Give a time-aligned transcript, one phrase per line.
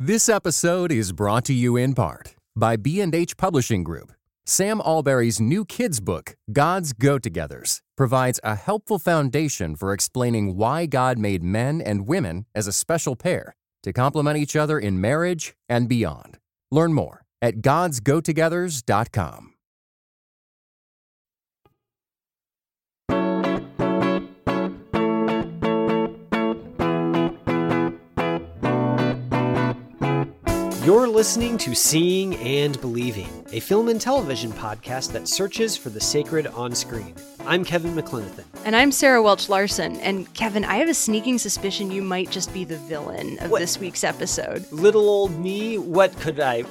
[0.00, 4.12] This episode is brought to you in part by B&H Publishing Group.
[4.46, 11.18] Sam Allberry's new kids book, God's Go-Togethers, provides a helpful foundation for explaining why God
[11.18, 15.88] made men and women as a special pair to complement each other in marriage and
[15.88, 16.38] beyond.
[16.70, 19.47] Learn more at godsgotogethers.com.
[30.88, 36.00] You're listening to Seeing and Believing, a film and television podcast that searches for the
[36.00, 37.14] sacred on screen.
[37.44, 38.44] I'm Kevin McLenithan.
[38.64, 40.00] And I'm Sarah Welch Larson.
[40.00, 43.58] And Kevin, I have a sneaking suspicion you might just be the villain of What?
[43.58, 44.64] this week's episode.
[44.72, 46.64] Little old me, what could I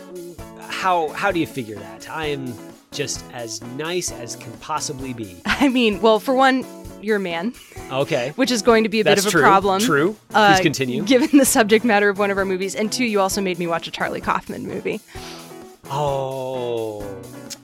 [0.61, 2.09] how how do you figure that?
[2.09, 2.55] I am
[2.89, 5.39] just as nice as can possibly be.
[5.45, 6.65] I mean, well, for one,
[7.01, 7.53] you're a man,
[7.91, 8.33] Okay.
[8.35, 9.41] which is going to be a That's bit of true.
[9.41, 9.81] a problem.
[9.81, 10.15] True.
[10.33, 11.03] uh, Please continue.
[11.03, 12.75] Given the subject matter of one of our movies.
[12.75, 14.99] And two, you also made me watch a Charlie Kaufman movie.
[15.89, 17.05] Oh,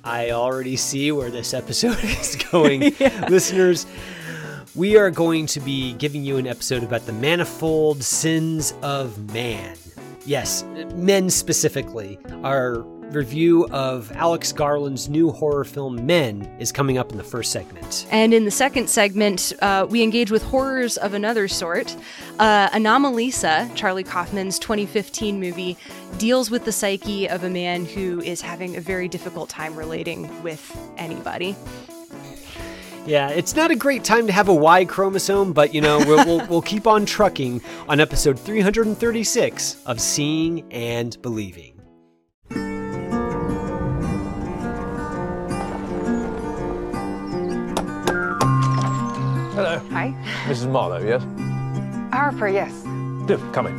[0.03, 2.93] I already see where this episode is going.
[3.29, 3.85] Listeners,
[4.75, 9.75] we are going to be giving you an episode about the manifold sins of man.
[10.25, 10.63] Yes,
[10.95, 12.17] men specifically.
[12.43, 17.51] Our review of Alex Garland's new horror film Men is coming up in the first
[17.51, 18.07] segment.
[18.11, 21.95] And in the second segment, uh, we engage with horrors of another sort.
[22.39, 25.77] Uh, Anomalisa, Charlie Kaufman's 2015 movie,
[26.17, 30.43] deals with the psyche of a man who is having a very difficult time relating
[30.43, 31.55] with anybody.
[33.05, 36.25] Yeah, it's not a great time to have a Y chromosome, but you know, we'll,
[36.25, 41.72] we'll, we'll keep on trucking on episode 336 of Seeing and Believing.
[49.63, 49.79] Hello.
[49.91, 50.13] Hi.
[50.45, 50.69] Mrs.
[50.69, 51.23] Marlowe, yes?
[52.11, 52.73] Harper, yes.
[53.27, 53.77] Do, come in.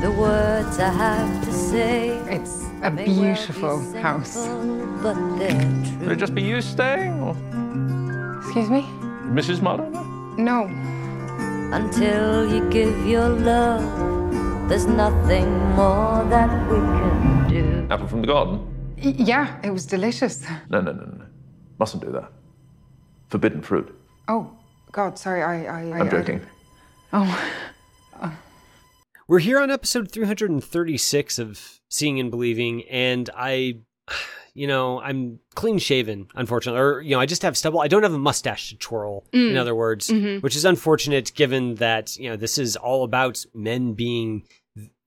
[0.00, 2.16] The words I have to say.
[2.32, 4.48] It's a may well be beautiful simple, house.
[5.02, 6.10] But they're Will true.
[6.12, 7.36] it just be you staying, or
[8.40, 8.86] Excuse me?
[9.36, 9.60] Mrs.
[9.60, 9.90] Marlowe?
[10.38, 10.64] no?
[10.64, 11.76] No.
[11.76, 13.84] Until you give your love,
[14.70, 17.86] there's nothing more that we can do.
[17.90, 18.60] Apple from the garden?
[19.04, 20.42] Y- yeah, it was delicious.
[20.70, 21.26] No, no, no, no.
[21.78, 22.32] Mustn't do that.
[23.28, 23.94] Forbidden fruit.
[24.28, 24.55] Oh,
[24.96, 25.64] God, sorry, I.
[25.66, 26.40] I I- I'm I- joking.
[27.12, 27.52] oh,
[29.28, 33.80] We're here on episode 336 of Seeing and Believing, and I,
[34.54, 36.80] you know, I'm clean shaven, unfortunately.
[36.80, 37.80] Or, you know, I just have stubble.
[37.80, 42.16] I don't have a mustache to twirl, in other words, which is unfortunate given that,
[42.16, 44.44] you know, this is all about men being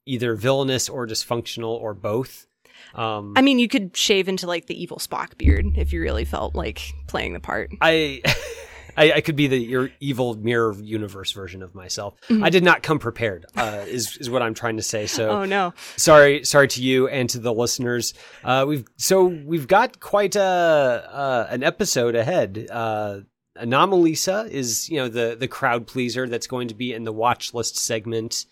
[0.06, 2.46] either villainous or dysfunctional or both.
[2.94, 6.26] Um, I mean, you could shave into like the evil Spock beard if you really
[6.26, 7.72] felt like playing the part.
[7.82, 8.22] I,
[9.00, 12.16] I, I could be the your evil mirror universe version of myself.
[12.30, 13.46] I did not come prepared.
[13.56, 15.08] Uh, is is what I'm trying to say.
[15.08, 15.74] So, Oh no.
[15.96, 18.14] sorry, sorry to you and to the listeners.
[18.44, 22.68] Uh, we've so we've got quite a uh, an episode ahead.
[22.70, 23.22] Uh,
[23.58, 27.54] Anomalisa is you know the the crowd pleaser that's going to be in the watch
[27.54, 28.46] list segment.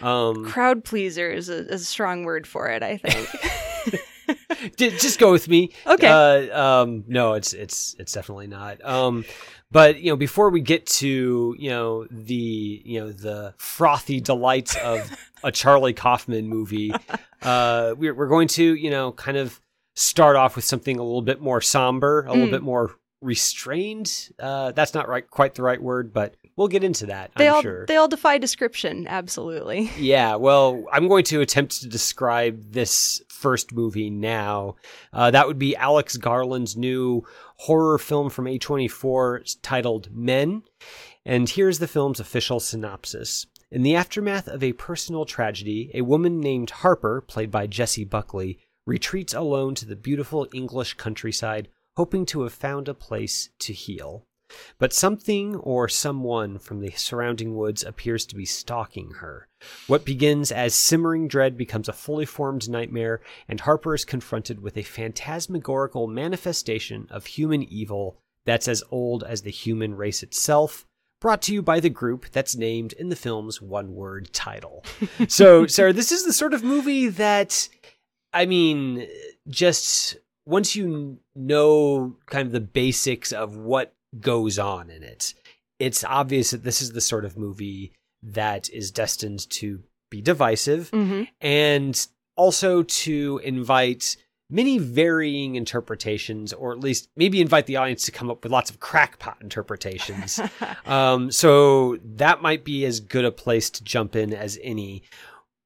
[0.00, 3.28] Um, Crowd pleaser is a, is a strong word for it, I think.
[4.76, 5.72] Just go with me.
[5.86, 6.06] Okay.
[6.06, 8.84] Uh, um, no, it's it's it's definitely not.
[8.84, 9.24] Um,
[9.70, 14.76] but you know, before we get to you know the you know the frothy delights
[14.76, 15.10] of
[15.44, 16.92] a Charlie Kaufman movie,
[17.42, 19.60] uh, we're we're going to you know kind of
[19.96, 22.50] start off with something a little bit more somber, a little Mm.
[22.52, 24.30] bit more restrained.
[24.38, 27.30] Uh, that's not right, quite the right word, but we'll get into that.
[27.36, 27.86] they I'm all sure.
[27.86, 29.90] they all defy description, absolutely.
[30.00, 34.76] Yeah, well, I'm going to attempt to describe this first movie now.
[35.12, 37.24] Uh, that would be Alex Garland's new
[37.56, 40.62] horror film from A24 titled Men.
[41.24, 43.46] And here's the film's official synopsis.
[43.70, 48.58] In the aftermath of a personal tragedy, a woman named Harper, played by Jessie Buckley,
[48.86, 54.26] retreats alone to the beautiful English countryside, hoping to have found a place to heal.
[54.78, 59.48] But something or someone from the surrounding woods appears to be stalking her.
[59.86, 64.76] What begins as simmering dread becomes a fully formed nightmare, and Harper is confronted with
[64.76, 70.86] a phantasmagorical manifestation of human evil that's as old as the human race itself.
[71.20, 74.84] Brought to you by the group that's named in the film's one word title.
[75.28, 77.68] so, Sarah, this is the sort of movie that,
[78.32, 79.06] I mean,
[79.46, 85.34] just once you know kind of the basics of what goes on in it,
[85.78, 87.92] it's obvious that this is the sort of movie
[88.22, 94.16] that is destined to be divisive hmm and also to invite
[94.50, 98.70] many varying interpretations, or at least maybe invite the audience to come up with lots
[98.70, 100.40] of crackpot interpretations.
[100.86, 105.02] um, so that might be as good a place to jump in as any.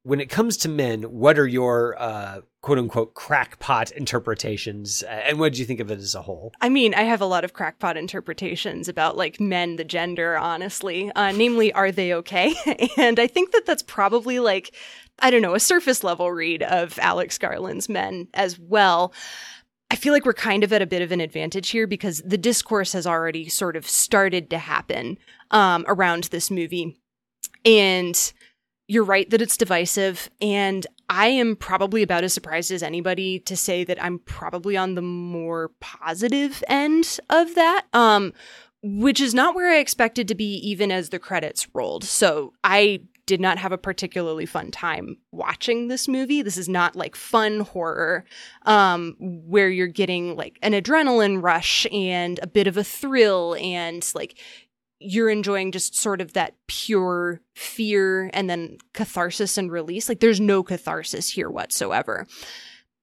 [0.04, 5.02] When it comes to men, what are your uh, quote unquote crackpot interpretations?
[5.02, 6.52] And what do you think of it as a whole?
[6.60, 11.10] I mean, I have a lot of crackpot interpretations about like men, the gender, honestly.
[11.12, 12.54] Uh, namely, are they okay?
[12.98, 14.74] and I think that that's probably like,
[15.20, 19.14] I don't know, a surface level read of Alex Garland's men as well.
[19.90, 22.38] I feel like we're kind of at a bit of an advantage here because the
[22.38, 25.16] discourse has already sort of started to happen
[25.50, 27.00] um, around this movie.
[27.64, 28.32] And
[28.86, 30.30] you're right that it's divisive.
[30.40, 34.94] And I am probably about as surprised as anybody to say that I'm probably on
[34.94, 37.86] the more positive end of that.
[37.92, 38.32] Um,
[38.86, 42.04] which is not where I expected to be even as the credits rolled.
[42.04, 46.42] So I did not have a particularly fun time watching this movie.
[46.42, 48.24] This is not like fun horror
[48.66, 54.06] um, where you're getting like an adrenaline rush and a bit of a thrill and
[54.14, 54.38] like
[55.04, 60.08] you're enjoying just sort of that pure fear and then catharsis and release.
[60.08, 62.26] Like there's no catharsis here whatsoever.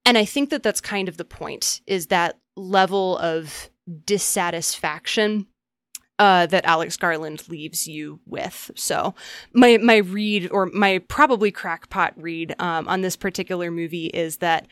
[0.06, 3.70] And I think that that's kind of the point is that level of
[4.06, 5.48] dissatisfaction
[6.20, 8.70] uh, that Alex Garland leaves you with.
[8.76, 9.16] So
[9.54, 14.68] my my read or my probably crackpot read um, on this particular movie is that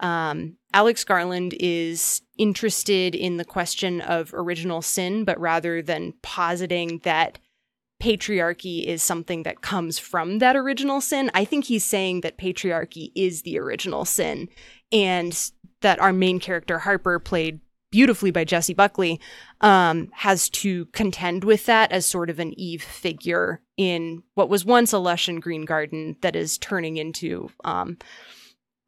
[0.00, 7.00] um, Alex Garland is interested in the question of original sin, but rather than positing
[7.04, 7.38] that
[8.02, 13.12] patriarchy is something that comes from that original sin, I think he's saying that patriarchy
[13.14, 14.48] is the original sin.
[14.92, 15.50] And
[15.80, 17.60] that our main character, Harper, played
[17.90, 19.20] beautifully by Jessie Buckley,
[19.60, 24.64] um, has to contend with that as sort of an Eve figure in what was
[24.64, 27.98] once a lush and green garden that is turning into um,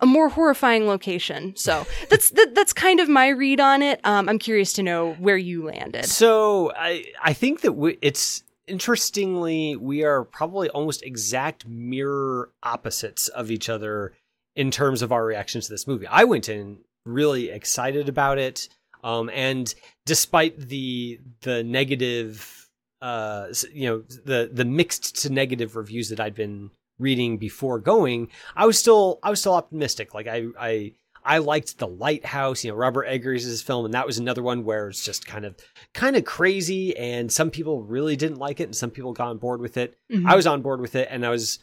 [0.01, 1.55] a more horrifying location.
[1.57, 4.01] So that's that, that's kind of my read on it.
[4.05, 6.07] Um, I'm curious to know where you landed.
[6.07, 13.29] So I I think that we, it's interestingly we are probably almost exact mirror opposites
[13.29, 14.13] of each other
[14.55, 16.07] in terms of our reactions to this movie.
[16.07, 18.69] I went in really excited about it,
[19.05, 19.73] um, and
[20.05, 22.69] despite the the negative,
[23.01, 28.29] uh, you know, the the mixed to negative reviews that I'd been reading before going,
[28.55, 30.15] I was still I was still optimistic.
[30.15, 30.93] Like I I
[31.27, 34.89] I liked The Lighthouse, you know, Robert Eggers' film, and that was another one where
[34.89, 35.57] it's just kind of
[35.93, 39.39] kind of crazy, and some people really didn't like it, and some people got on
[39.39, 39.99] board with it.
[40.11, 40.27] Mm-hmm.
[40.27, 41.59] I was on board with it, and I was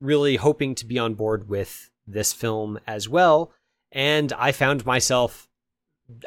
[0.00, 3.52] really hoping to be on board with this film as well.
[3.90, 5.48] And I found myself,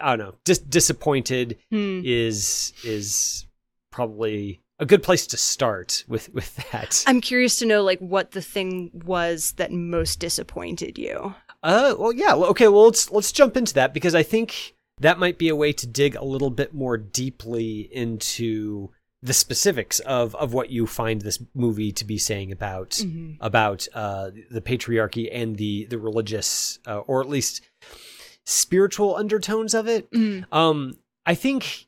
[0.02, 1.60] I don't know, dis- disappointed.
[1.72, 2.02] Hmm.
[2.04, 3.46] Is is
[3.92, 7.04] probably a good place to start with with that.
[7.08, 11.36] I'm curious to know like what the thing was that most disappointed you.
[11.64, 15.38] Uh well yeah, okay, well let's let's jump into that because I think that might
[15.38, 18.90] be a way to dig a little bit more deeply into
[19.22, 23.34] the specifics of of what you find this movie to be saying about mm-hmm.
[23.40, 27.62] about uh, the patriarchy and the the religious uh, or at least
[28.48, 30.10] spiritual undertones of it.
[30.12, 30.52] Mm-hmm.
[30.52, 31.86] Um, I think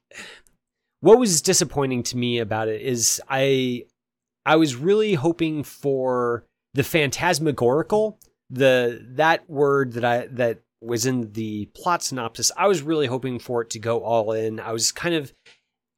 [1.03, 3.83] what was disappointing to me about it is I
[4.45, 6.45] I was really hoping for
[6.75, 8.17] the phantasmagorical,
[8.50, 12.53] the that word that I that was in the plot synopsis.
[12.55, 14.61] I was really hoping for it to go all in.
[14.61, 15.33] I was kind of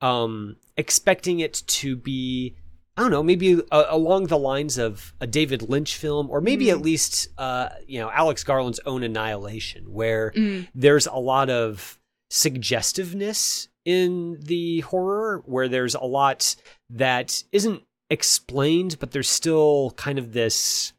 [0.02, 2.56] um expecting it to be
[2.98, 6.68] I don't know, maybe uh, along the lines of a David Lynch film, or maybe
[6.68, 6.72] mm.
[6.72, 10.68] at least, uh, you know, Alex Garland's own Annihilation, where mm.
[10.74, 12.00] there's a lot of
[12.32, 16.56] suggestiveness in the horror where there's a lot
[16.90, 20.94] that isn't explained, but there's still kind of this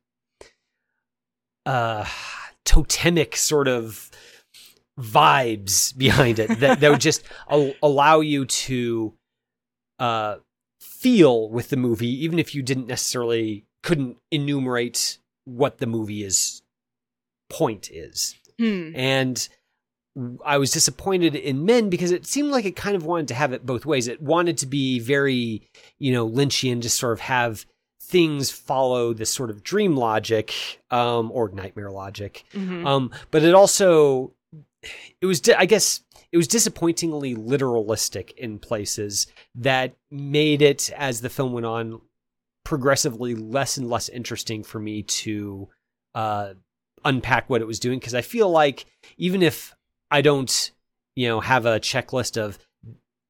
[1.67, 2.07] uh
[2.65, 4.11] totemic sort of
[4.99, 9.13] vibes behind it that, that would just al- allow you to
[9.99, 10.37] uh
[10.81, 16.63] feel with the movie even if you didn't necessarily couldn't enumerate what the movie is
[17.49, 18.91] point is hmm.
[18.95, 19.49] and
[20.45, 23.53] I was disappointed in Men because it seemed like it kind of wanted to have
[23.53, 24.09] it both ways.
[24.09, 25.69] It wanted to be very,
[25.99, 27.67] you know, Lynchian, just sort of have
[28.01, 30.55] things follow this sort of dream logic
[30.91, 32.45] um, or nightmare logic.
[32.55, 32.87] Mm-hmm.
[32.87, 34.33] Um, but it also,
[35.21, 36.01] it was, I guess,
[36.33, 42.01] it was disappointingly literalistic in places that made it, as the film went on,
[42.65, 45.69] progressively less and less interesting for me to
[46.15, 46.55] uh,
[47.05, 47.99] unpack what it was doing.
[47.99, 48.87] Because I feel like
[49.19, 49.76] even if
[50.11, 50.71] I don't,
[51.15, 52.59] you know, have a checklist of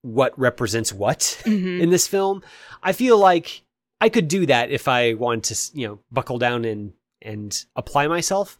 [0.03, 1.81] what represents what mm-hmm.
[1.81, 2.43] in this film.
[2.83, 3.63] I feel like
[4.01, 6.93] I could do that if I wanted to, you know, buckle down and
[7.23, 8.59] and apply myself.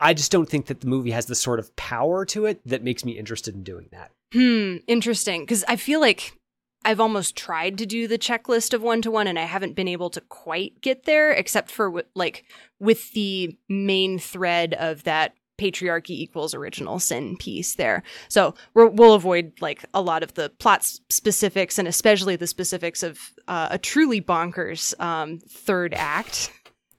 [0.00, 2.82] I just don't think that the movie has the sort of power to it that
[2.82, 4.10] makes me interested in doing that.
[4.32, 5.42] Hmm, interesting.
[5.42, 6.36] Because I feel like
[6.84, 9.88] I've almost tried to do the checklist of one to one and I haven't been
[9.88, 12.44] able to quite get there except for like
[12.78, 18.02] with the main thread of that patriarchy equals original sin piece there.
[18.28, 23.02] So we will avoid like a lot of the plot specifics and especially the specifics
[23.02, 26.50] of uh, a truly bonkers um, third act.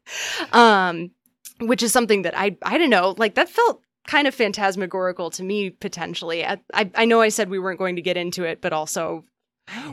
[0.54, 1.12] um,
[1.60, 5.44] which is something that I I don't know, like that felt kind of phantasmagorical to
[5.44, 6.46] me potentially.
[6.46, 9.26] I, I I know I said we weren't going to get into it, but also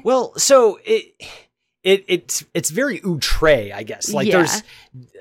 [0.04, 1.14] Well, so it
[1.84, 4.12] it it's it's very outre, I guess.
[4.12, 4.38] Like Yeah.
[4.38, 4.62] there's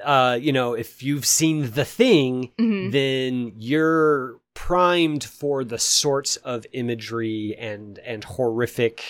[0.04, 2.92] uh you know, if you've seen the thing, Mhm.
[2.92, 9.04] then you're primed for the sorts of imagery and and horrific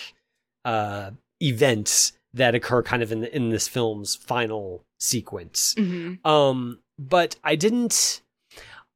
[0.65, 5.75] uh events that occur kind of in the, in this film's final sequence.
[5.77, 6.25] mhm.
[6.25, 8.22] Um, but I didn't.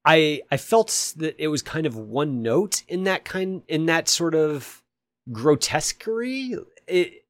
[0.06, 4.08] I I felt that it was kind of one note in that kind in that
[4.08, 4.84] sort of
[5.32, 6.56] grotesquerie.
[6.88, 7.25] It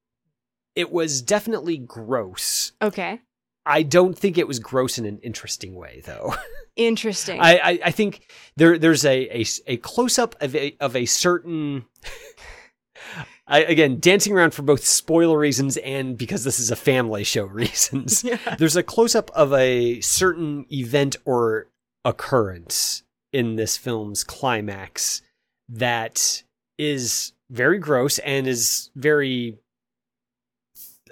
[0.75, 2.73] it was definitely gross.
[2.81, 3.21] okay.
[3.65, 6.35] I don't think it was gross in an interesting way, though.
[6.75, 7.39] Interesting.
[7.39, 11.05] I, I, I think there there's a a, a close up of a of a
[11.05, 11.85] certain.
[13.47, 17.45] I, again, dancing around for both spoiler reasons and because this is a family show
[17.45, 18.25] reasons.
[18.57, 21.67] There's a close up of a certain event or
[22.03, 25.21] occurrence in this film's climax
[25.69, 26.43] that
[26.79, 29.59] is very gross and is very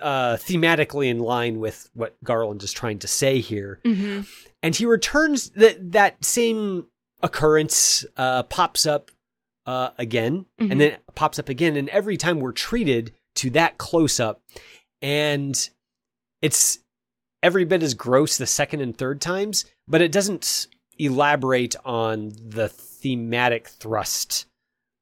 [0.04, 3.80] uh, thematically in line with what Garland is trying to say here.
[3.86, 4.22] Hmm
[4.62, 6.88] and he returns that that same
[7.22, 9.12] occurrence uh, pops up
[9.66, 10.72] uh, again Mhm.
[10.72, 11.76] and then pops up again.
[11.76, 14.42] And every time we're treated to that close up
[15.02, 15.70] and
[16.42, 16.80] it's
[17.42, 20.68] every bit as gross the second and third times but it doesn't
[20.98, 24.46] elaborate on the thematic thrust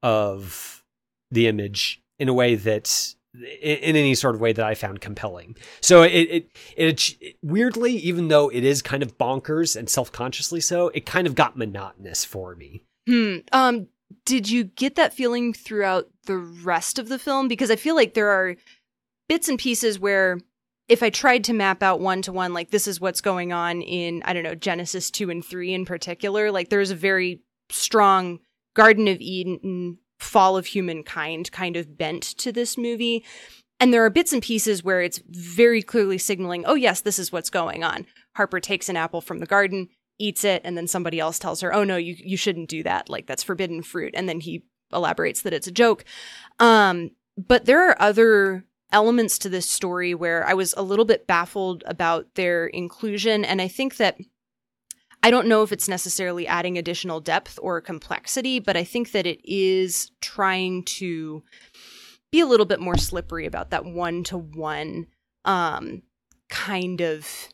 [0.02, 0.84] of
[1.30, 5.56] the image in a way that in, any sort of way that I found compelling.
[5.80, 10.62] So it, it, it, it weirdly, even though it is kind of bonkers and self-consciously
[10.62, 12.84] so, it kind of got monotonous for me.
[13.08, 13.38] Hmm.
[13.52, 13.88] Um,
[14.26, 17.48] did you get that feeling throughout the rest of the film?
[17.48, 18.56] Because I feel like there are
[19.30, 20.40] bits and pieces where
[20.88, 23.82] if I tried to map out one to one, like this is what's going on
[23.82, 28.40] in, I don't know, Genesis 2 and 3 in particular, like there's a very strong
[28.74, 33.26] Garden of Eden, fall of humankind kind of bent to this movie.
[33.80, 37.32] And there are bits and pieces where it's very clearly signaling, oh, yes, this is
[37.32, 38.06] what's going on.
[38.36, 41.74] Harper takes an apple from the garden, eats it, and then somebody else tells her,
[41.74, 43.10] oh, no, you, you shouldn't do that.
[43.10, 44.14] Like, that's forbidden fruit.
[44.16, 44.64] And then he
[44.94, 46.06] elaborates that it's a joke.
[46.60, 51.26] Um, but there are other elements to this story where I was a little bit
[51.26, 53.44] baffled about their inclusion.
[53.44, 54.18] And I think that
[55.24, 59.28] I don't know if it's necessarily adding additional depth or complexity, but I think that
[59.28, 61.44] it is trying to
[62.32, 65.08] be a little bit more slippery about that one to one
[66.50, 67.50] kind of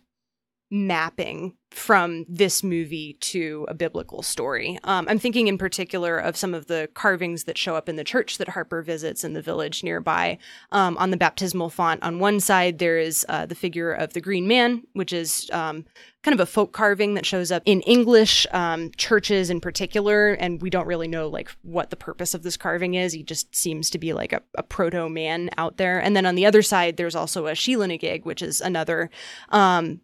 [0.69, 4.79] mapping from this movie to a biblical story.
[4.83, 8.03] Um, I'm thinking in particular of some of the carvings that show up in the
[8.03, 10.37] church that Harper visits in the village nearby.
[10.71, 14.21] Um, on the baptismal font, on one side, there is uh, the figure of the
[14.21, 15.85] Green Man, which is um,
[16.23, 20.61] kind of a folk carving that shows up in English um, churches in particular, and
[20.61, 23.13] we don't really know like what the purpose of this carving is.
[23.13, 26.01] He just seems to be like a, a proto man out there.
[26.01, 29.09] And then on the other side, there's also a Sheela-na-gig, which is another
[29.49, 30.01] um,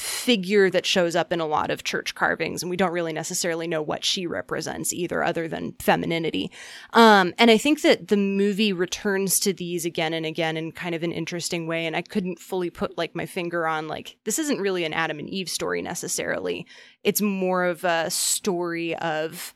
[0.00, 3.66] figure that shows up in a lot of church carvings, and we don't really necessarily
[3.66, 6.50] know what she represents either, other than femininity.
[6.94, 10.94] Um, and I think that the movie returns to these again and again in kind
[10.94, 14.38] of an interesting way, and I couldn't fully put like my finger on like this
[14.38, 16.66] isn't really an Adam and Eve story necessarily.
[17.04, 19.54] It's more of a story of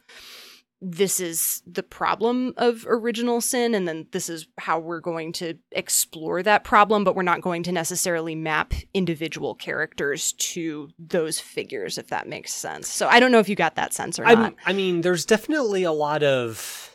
[0.81, 5.55] this is the problem of original sin and then this is how we're going to
[5.73, 11.97] explore that problem but we're not going to necessarily map individual characters to those figures
[11.97, 14.37] if that makes sense so i don't know if you got that sense or not
[14.39, 16.91] I'm, I mean, there's definitely a lot of.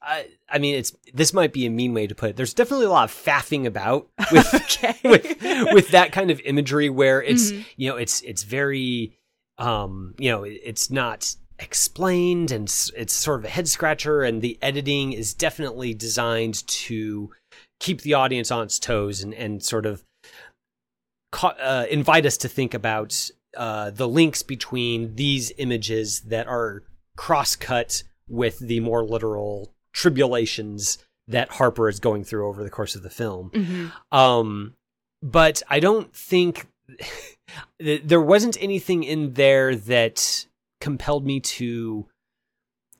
[0.00, 2.36] I, I mean, it's this might be a mean way to put it.
[2.36, 4.52] There's definitely a lot of faffing about with
[5.04, 5.42] with,
[5.74, 7.64] with that kind of imagery where it's Mhm.
[7.76, 9.18] you know it's it's very
[9.58, 12.64] um you know it- it's not explained and
[12.96, 17.30] it's sort of a head scratcher and the editing is definitely designed to
[17.80, 20.02] keep the audience on its toes and and sort of
[21.32, 26.82] ca- uh, invite us to think about uh, the links between these images that are
[27.16, 30.98] cross-cut with the more literal tribulations
[31.28, 33.50] that Harper is going through over the course of the film.
[33.50, 33.92] Mhm.
[34.16, 34.74] Um,
[35.22, 36.66] but I don't think
[37.78, 40.46] there wasn't anything in there that
[40.80, 42.06] compelled me to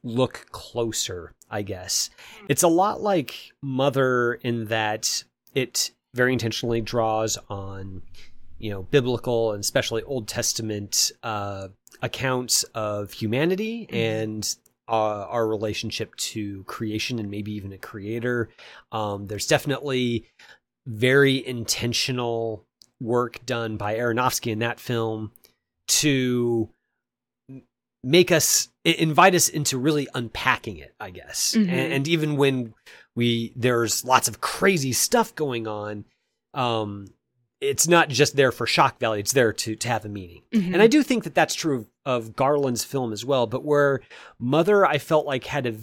[0.02, 2.11] look closer I guess.
[2.49, 8.02] It's a lot like Mother in that it very intentionally draws on,
[8.59, 11.68] you know, biblical and especially Old Testament uh,
[12.02, 14.56] accounts of humanity and
[14.88, 18.50] uh, our relationship to creation and maybe even a creator.
[18.92, 20.26] Um, there's definitely
[20.87, 22.64] very intentional
[23.00, 25.33] work done by Aronofsky in that film
[25.88, 26.71] to
[28.06, 31.68] make us invite us into really unpacking it i guess Mhm.
[31.68, 32.72] and, and even when
[33.16, 36.04] we there's lots of crazy stuff going on
[36.54, 37.06] um
[37.60, 40.72] it's not just there for shock value it's there to to have a meaning Mhm.
[40.75, 44.00] and i do think that that's true of garland's film as well but where
[44.38, 45.75] mother i felt like had a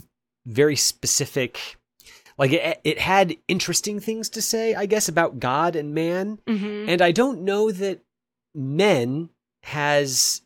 [0.45, 1.77] very specific
[2.37, 6.87] like it, it had interesting things to say i guess about god and man Mhm.
[6.87, 7.99] and I don't know that
[8.55, 9.29] Men
[9.63, 10.41] has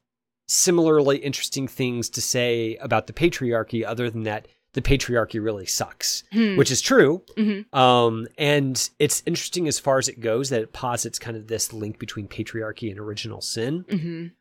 [0.48, 6.24] similarly interesting things to say about the patriarchy, other than that the patriarchy really sucks,
[6.32, 6.56] Hmm.
[6.56, 7.24] which is true.
[7.36, 7.74] Mhm.
[7.76, 11.74] Um, and it's interesting as far as it goes that it posits kind of this
[11.74, 13.86] link between patriarchy and original sin.
[13.90, 14.32] Mhm.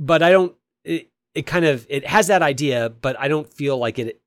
[0.00, 0.54] But I don't.
[0.84, 4.20] It, it kind of it has that idea, but I don't feel like it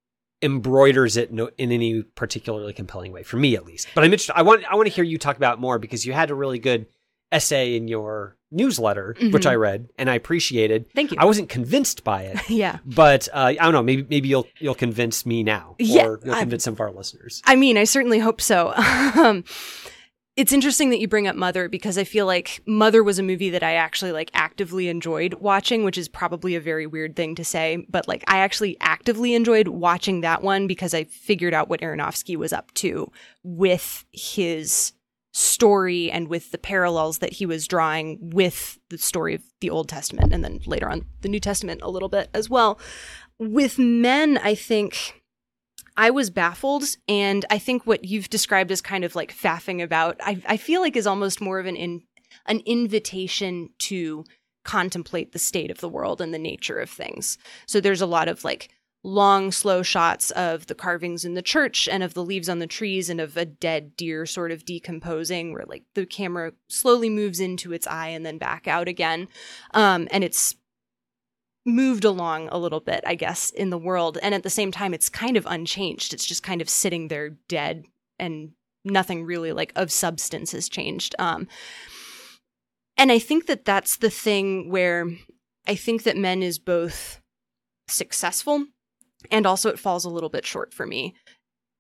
[0.44, 3.88] embroiders it in any particularly compelling way for me at least.
[3.96, 4.38] But I'm interested.
[4.38, 6.36] I want I want to hear you talk about it more because you had a
[6.36, 6.86] really good
[7.32, 9.50] essay in your newsletter, which Mhm.
[9.50, 10.92] I read and I appreciated.
[10.94, 11.18] Thank you.
[11.20, 12.80] I wasn't convinced by it, yeah.
[12.86, 13.84] but uh, I don't know.
[13.84, 16.92] Maybe maybe you'll you'll convince me now, Yeah, or you'll I- convince some of our
[16.92, 17.42] listeners.
[17.46, 18.74] I mean, I certainly hope so.
[19.16, 19.44] um,
[20.36, 23.50] it's interesting that you bring up Mother because I feel like Mother was a movie
[23.50, 27.44] that I actually like actively enjoyed watching, which is probably a very weird thing to
[27.44, 31.82] say, but like I actually actively enjoyed watching that one because I figured out what
[31.82, 33.12] Aronofsky was up to
[33.44, 34.94] with his
[35.38, 39.88] story and with the parallels that he was drawing with the story of the Old
[39.88, 42.80] Testament and then later on the New Testament a little bit as well.
[43.38, 45.22] With men, I think
[45.96, 50.18] I was baffled, and I think what you've described as kind of like faffing about,
[50.22, 52.02] I, I feel like is almost more of an in,
[52.48, 54.24] an invitation to
[54.64, 57.38] contemplate the state of the world and the nature of things.
[57.68, 58.70] So there's a lot of like
[59.04, 62.68] long, slow shots of the carvings in the church and of the leaves on the
[62.68, 67.40] trees and of a dead deer sort of decomposing, where like the camera slowly moves
[67.40, 69.28] into its eye and then back out again,
[69.74, 70.56] um, and it's
[71.66, 74.18] moved along a little bit, I guess, in the world.
[74.22, 76.14] And at the same time, it's kind of unchanged.
[76.14, 77.84] It's just kind of sitting there dead
[78.18, 78.52] and
[78.86, 81.14] nothing really like of substance has changed.
[81.20, 81.48] Um,
[82.96, 85.08] and I think that that's the thing where
[85.68, 87.20] I think that Men is both
[87.90, 88.66] successful
[89.32, 91.16] and also it falls a little bit short for me.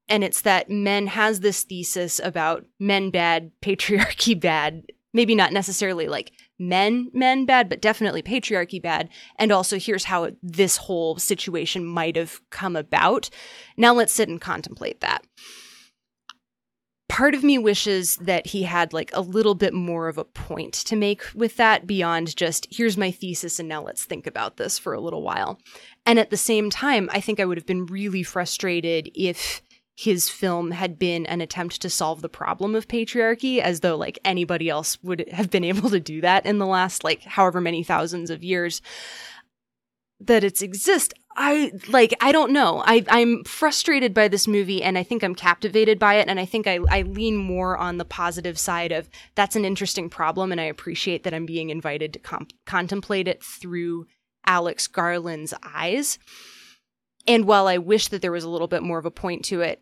[0.10, 6.08] And it's that Men has this thesis about men bad, patriarchy bad, maybe not necessarily
[6.08, 9.10] like men men bad but definitely patriarchy bad.
[9.38, 13.30] And also here's how this whole situation might have come about.
[13.78, 15.26] Now let's sit and contemplate that
[17.18, 20.72] part of me wishes that he had like a little bit more of a point
[20.72, 24.78] to make with that beyond just here's my thesis and now let's think about this
[24.78, 25.58] for a little while.
[26.06, 29.64] And at the same time i think i would have been really frustrated if
[29.96, 34.20] his film had been an attempt to solve the problem of patriarchy as though like
[34.24, 37.82] anybody else would have been able to do that in the last like however many
[37.82, 38.80] thousands of years
[40.20, 42.84] that it's exist i like i don't know.
[42.86, 46.46] I i'm frustrated by this movie and i think i'm captivated by it and i
[46.46, 50.60] think i i lean more on the positive side of that's an interesting problem and
[50.60, 54.06] i appreciate that i'm being invited to com- contemplate it through
[54.48, 56.18] alex garland's eyes.
[57.28, 59.62] And while I wish that there was a little bit more of a point to
[59.62, 59.82] it,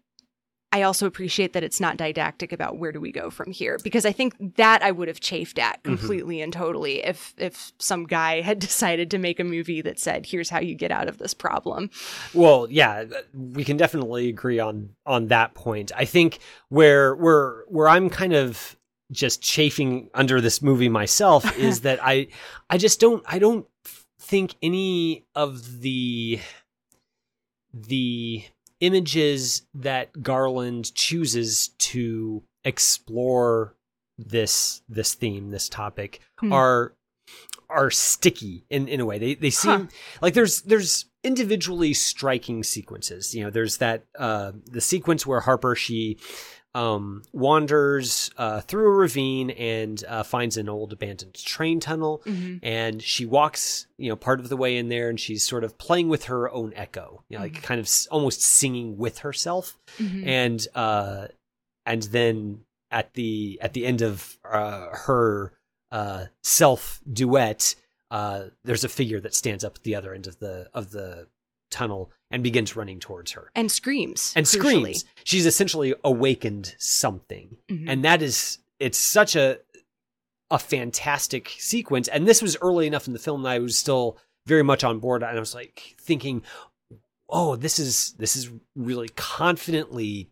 [0.71, 4.06] I also appreciate that it's not didactic about where do we go from here because
[4.06, 5.95] I think that I would have chafed at mm-hmm.
[5.95, 10.25] completely and totally if if some guy had decided to make a movie that said
[10.25, 11.89] here's how you get out of this problem.
[12.34, 15.91] Well, yeah, we can definitely agree on on that point.
[15.95, 18.75] I think where where where I'm kind of
[19.12, 22.28] just chafing under this movie myself is that I
[22.69, 23.65] I just don't I don't
[24.19, 26.39] think any of the
[27.73, 28.43] the
[28.79, 33.75] images that Garland chooses to explore
[34.17, 36.53] this this theme, this topic, Hmm.
[36.53, 36.93] are
[37.69, 39.17] are sticky in, in a way.
[39.17, 39.89] They they seem
[40.21, 43.33] like there's there's individually striking sequences.
[43.33, 46.17] You know, there's that uh the sequence where Harper she
[46.75, 52.59] um wanders uh through a ravine and uh finds an old abandoned train tunnel Mhm.
[52.61, 55.77] and she walks you know part of the way in there and she's sort of
[55.77, 59.77] playing with her own echo you know like kind of s- almost singing with herself
[59.97, 60.27] Mhm.
[60.27, 61.27] and uh
[61.85, 62.61] and then
[62.91, 65.53] at the at the end of uh her
[65.91, 67.75] uh self duet
[68.11, 71.27] uh there's a figure that stands up at the other end of the of the
[71.75, 74.95] tunnel and begins running towards her and screams and crucially.
[74.95, 75.05] screams.
[75.23, 77.85] She's essentially awakened something, Mhm.
[77.89, 79.59] and that is it's such a
[80.51, 82.07] a fantastic sequence.
[82.07, 84.99] And this was early enough in the film that I was still very much on
[84.99, 86.43] board, and I was like thinking,
[87.29, 90.29] "Oh, this is this is really confidently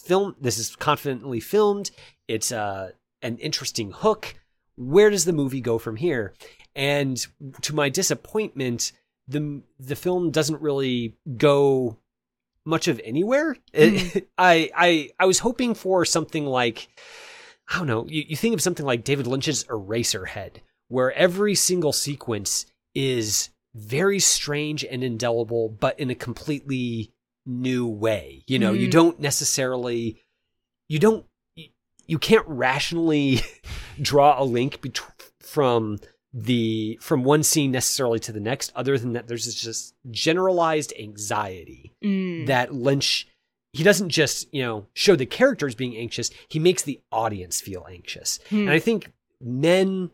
[0.00, 0.36] filmed.
[0.40, 1.90] This is confidently filmed.
[2.28, 4.34] It's uh, an interesting hook.
[4.76, 6.32] Where does the movie go from here?"
[6.76, 7.26] And
[7.62, 8.92] to my disappointment,
[9.28, 11.98] the the film doesn't really go
[12.64, 13.56] much of anywhere.
[13.72, 16.88] It- I I I was hoping for something like
[17.68, 18.06] I don't know.
[18.08, 20.58] You, you think of something like David Lynch's Eraserhead,
[20.88, 27.12] where every single sequence is very strange and indelible, but in a completely
[27.44, 28.42] new way.
[28.46, 28.92] You know, you Mhm.
[28.92, 30.22] don't necessarily
[30.88, 31.66] you don't you,
[32.06, 33.40] you can't rationally
[34.00, 35.10] draw a link between
[35.40, 35.98] from
[36.38, 40.92] the from one scene necessarily to the next other than that there's this just generalized
[40.98, 42.46] anxiety Mm.
[42.46, 43.26] that Lynch
[43.72, 47.86] he doesn't just, you know, show the characters being anxious, he makes the audience feel
[47.90, 48.38] anxious.
[48.50, 48.60] Hmm.
[48.60, 50.10] And I think men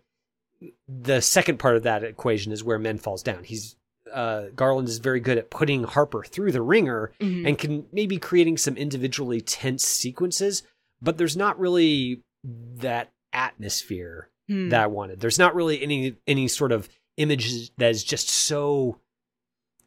[0.88, 3.42] the second part of that equation is where men falls down.
[3.44, 3.74] He's
[4.12, 7.48] uh, Garland is very good at putting Harper through the wringer Mhm.
[7.48, 10.62] and can maybe creating some individually tense sequences,
[11.00, 14.68] but there's not really that atmosphere Hmm.
[14.70, 15.20] that I wanted.
[15.20, 18.98] There's not really any any sort of image that is just so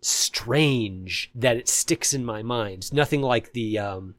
[0.02, 2.94] strange that it sticks in my mind.
[2.94, 4.16] Nothing like the um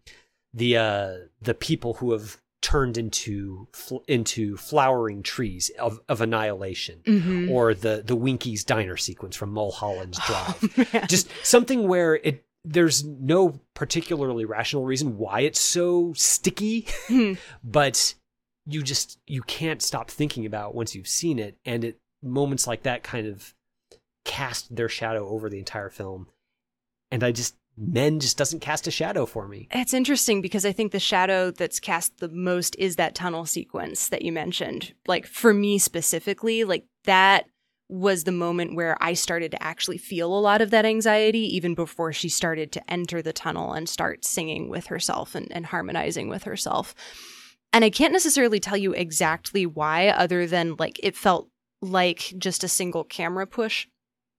[0.53, 7.01] the uh the people who have turned into fl- into flowering trees of, of annihilation
[7.07, 7.51] Mhm.
[7.51, 13.05] or the the Winky's diner sequence from Mulholland's Drive Oh, just something where it there's
[13.05, 17.35] no particularly rational reason why it's so sticky Hmm.
[17.65, 18.15] but
[18.67, 22.83] you just you can't stop thinking about once you've seen it and it moments like
[22.83, 23.55] that kind of
[24.25, 26.27] cast their shadow over the entire film
[27.11, 30.73] and i just men just doesn't cast a shadow for me It's interesting because I
[30.73, 34.95] think the shadow that's cast the most is that tunnel sequence that you mentioned.
[35.07, 37.45] Like for me specifically, like that
[37.89, 41.75] was the moment where I started to actually feel a lot of that anxiety even
[41.75, 46.29] before she started to enter the tunnel and start singing with herself and, and harmonizing
[46.29, 46.95] with herself.
[47.73, 51.49] And I can't necessarily tell you exactly why, other than like it felt
[51.83, 53.87] like just a single camera push.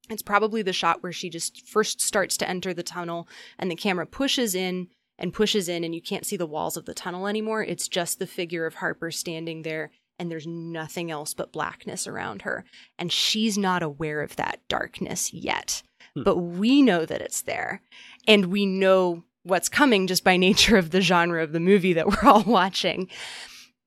[0.09, 3.27] It's probably the shot where she just first starts to enter the tunnel
[3.59, 4.87] and the camera pushes in
[5.19, 7.63] and pushes in and you can't see the walls of the tunnel anymore.
[7.63, 12.43] It's just the figure of Harper standing there and there's nothing else but blackness around
[12.43, 12.65] her.
[12.97, 15.83] And she's not aware of that darkness yet.
[16.15, 16.23] Hmm.
[16.23, 17.81] But we know that it's there.
[18.27, 22.07] And we know what's coming just by nature of the genre of the movie that
[22.07, 23.09] we're all watching.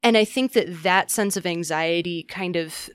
[0.03, 2.89] And I think that that sense of anxiety kind of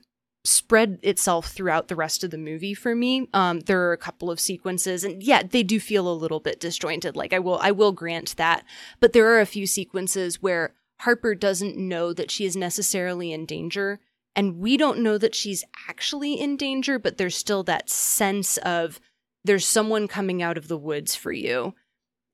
[0.45, 3.27] spread itself throughout the rest of the movie for me.
[3.33, 6.59] Um, there are a couple of sequences, and yeah, they do feel a little bit
[6.59, 7.15] disjointed.
[7.15, 8.63] Like I will, I will grant that,
[8.99, 13.45] but there are a few sequences where Harper doesn't know that she is necessarily in
[13.45, 13.99] danger,
[14.35, 16.99] and we don't know that she's actually in danger.
[16.99, 18.99] But there's still that sense of
[19.43, 21.73] there's someone coming out of the woods for you.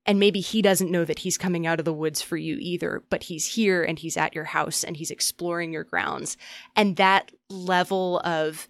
[0.06, 3.04] And maybe he doesn't know that he's coming out of the woods for you either,
[3.10, 6.38] but he's here and he's at your house and he's exploring your grounds.
[6.76, 8.68] And that level of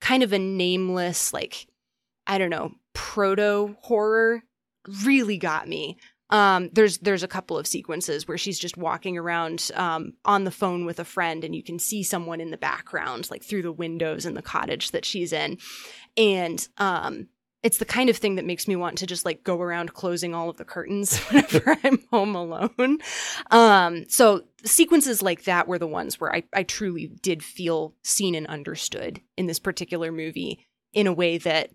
[0.00, 1.66] kind of a nameless, like,
[2.26, 4.42] I don't know, proto horror
[5.04, 5.98] really got me.
[6.30, 10.50] Um, there's there's a couple of sequences where she's just walking around um, on the
[10.50, 13.70] phone with a friend, and you can see someone in the background, like through the
[13.70, 15.58] windows in the cottage that she's in,
[16.16, 17.28] and um,
[17.64, 20.34] it's the kind of thing that makes me want to just like go around closing
[20.34, 22.98] all of the curtains whenever I'm home alone.
[23.50, 28.34] Um, so sequences like that were the ones where I, I truly did feel seen
[28.34, 31.70] and understood in this particular movie in a way that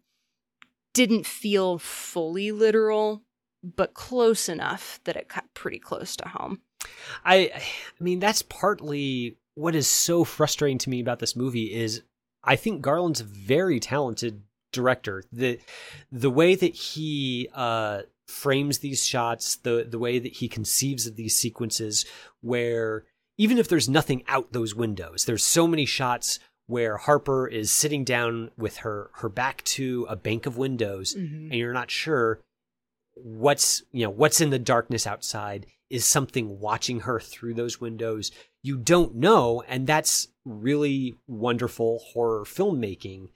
[0.93, 3.23] didn't feel fully literal,
[3.63, 6.61] but close enough that it cut pretty close to home.
[7.25, 12.03] I I mean that's partly what is so frustrating to me about this movie is
[12.43, 15.23] I think Garland's a very talented director.
[15.31, 15.59] The
[16.11, 21.15] the way that he uh frames these shots, the the way that he conceives of
[21.15, 22.05] these sequences
[22.41, 23.05] where
[23.37, 28.03] even if there's nothing out those windows, there's so many shots where Harper is sitting
[28.03, 32.41] down with her her back to a bank of windows and you're not sure
[33.15, 35.65] what's you know what's in the darkness outside.
[35.89, 38.31] Is something watching her through those windows?
[38.61, 43.29] You don't know and that's really wonderful horror filmmaking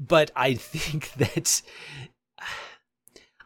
[0.00, 1.62] but i think that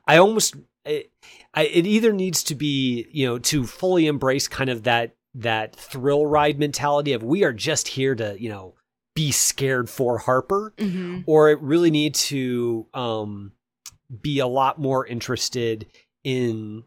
[0.06, 1.10] i almost it,
[1.54, 5.76] I, it either needs to be you know to fully embrace kind of that that
[5.76, 8.74] thrill ride mentality of we are just here to you know
[9.14, 11.20] be scared for harper Mm-hmm.
[11.26, 13.52] or it really need to um
[14.22, 15.86] be a lot more interested
[16.24, 16.84] in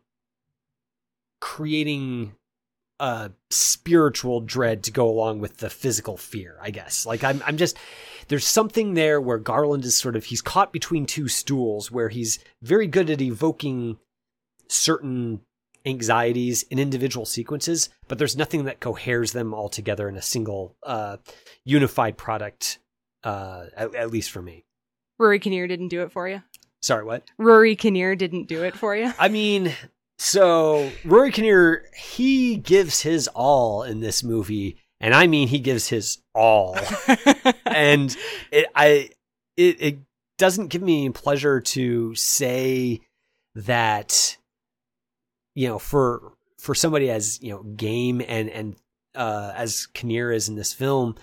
[1.39, 2.33] creating
[3.01, 7.03] a spiritual dread to go along with the physical fear, I guess.
[7.05, 7.75] Like I'm I'm just
[8.27, 12.37] there's something there where Garland is sort of he's caught between two stools where he's
[12.61, 13.97] very good at evoking
[14.67, 15.41] certain
[15.83, 20.75] anxieties in individual sequences, but there's nothing that coheres them all together in a single
[20.83, 21.17] uh,
[21.65, 22.77] unified product,
[23.23, 24.63] uh, at, at least for me.
[25.17, 26.43] Rory Kinnear didn't do it for you.
[26.83, 27.23] Sorry, what?
[27.39, 29.11] Rory Kinnear didn't do it for you.
[29.17, 29.73] I mean,
[30.21, 35.87] so Rory Kinnear, he gives his all in this movie, and I mean he gives
[35.89, 36.77] his all.
[37.65, 38.15] and
[38.51, 39.09] it I
[39.57, 39.97] it it
[40.37, 43.01] doesn't give me pleasure to say
[43.55, 44.37] that
[45.55, 48.75] you know for for somebody as you know game and and
[49.15, 51.15] uh as Kinnear is in this film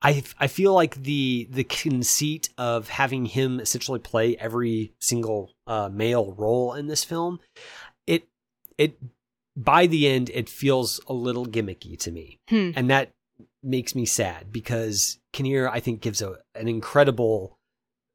[0.00, 5.90] I I feel like the the conceit of having him essentially play every single uh,
[5.92, 7.40] male role in this film
[8.78, 8.98] it
[9.56, 12.70] by the end it feels a little gimmicky to me Hmm.
[12.74, 13.12] and that
[13.62, 17.58] makes me sad because Kinnear I think gives a an incredible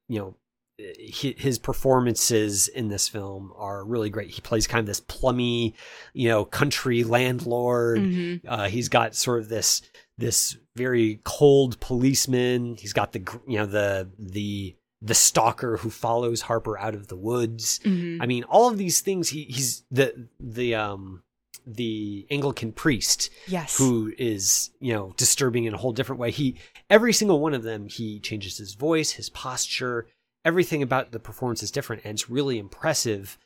[0.08, 0.36] you know
[0.78, 4.30] his performances in this film are really great.
[4.30, 5.76] He plays kind of this plummy,
[6.14, 8.00] you know, country landlord.
[8.00, 8.42] Mhm.
[8.48, 9.82] Uh, he's got sort of this
[10.18, 12.76] this very cold policeman.
[12.80, 17.16] He's got the you know the the the stalker who follows Harper out of the
[17.16, 17.80] woods.
[17.86, 18.18] Mhm.
[18.22, 19.30] I mean, all of these things.
[19.30, 21.24] He, he's the the um
[21.66, 23.78] the Anglican priest Yes.
[23.78, 26.32] who is you know disturbing in a whole different way.
[26.32, 26.56] He
[26.90, 30.08] every single one of them he changes his voice, his posture,
[30.44, 33.38] everything about the performance is different, and it's really impressive.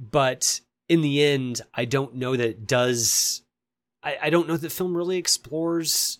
[0.00, 3.42] But in the end, I don't know that it does.
[4.02, 6.18] I, I don't know that the film really explores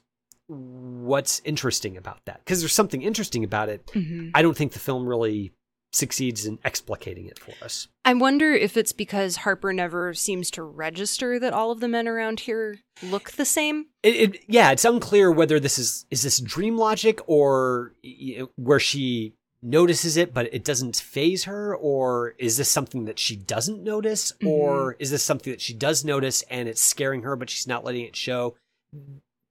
[0.49, 3.87] what's interesting about that because there's something interesting about it.
[3.89, 4.31] Mhm.
[4.35, 5.53] I don't think the film really
[5.93, 7.87] succeeds in explicating it for us.
[8.05, 12.09] I wonder if it's because Harper never seems to register that all of the men
[12.09, 13.87] around here look the same.
[14.03, 18.47] It, it yeah, it's unclear whether this is is this dream logic or y- y-
[18.57, 23.35] where she notices it but it doesn't faze her or is this something that she
[23.35, 27.49] doesn't notice or is this something that she does notice and it's scaring her but
[27.49, 28.55] she's not letting it show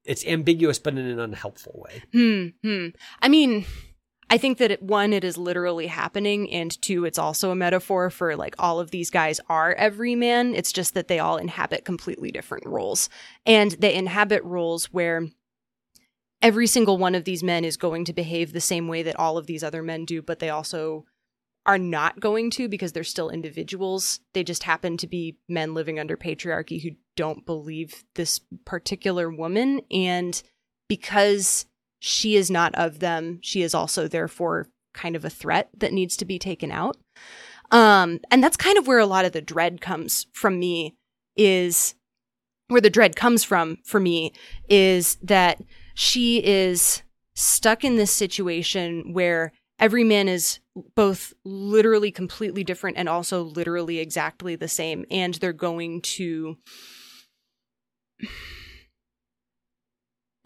[0.06, 2.48] it's ambiguous but in an unhelpful way Hmm.
[2.64, 2.88] Hmm.
[3.22, 3.66] I mean,
[4.30, 8.10] I think that it, one, it is literally happening, and two, it's also a metaphor
[8.10, 10.56] for like all of these guys are every man.
[10.56, 13.10] It's just that they all inhabit completely different roles,
[13.46, 15.28] and they inhabit roles where
[16.42, 19.38] every single one of these men is going to behave the same way that all
[19.38, 21.06] of these other men do, but they also
[21.66, 24.20] are not going to because they're still individuals.
[24.34, 29.82] They just happen to be men living under patriarchy who don't believe this particular woman.
[29.90, 30.42] And
[30.90, 31.66] because
[32.00, 36.18] she is not of them, she is also therefore kind of a threat that needs
[36.18, 36.98] to be taken out.
[37.72, 40.96] Um, and that's kind of where a lot of the dread comes from me
[41.36, 41.96] is
[42.68, 44.34] where the dread comes from for me
[44.70, 45.62] is that
[45.96, 47.04] she is
[47.36, 50.60] stuck in this situation where every man is
[50.96, 56.58] both literally completely different and also literally exactly the same and they're going to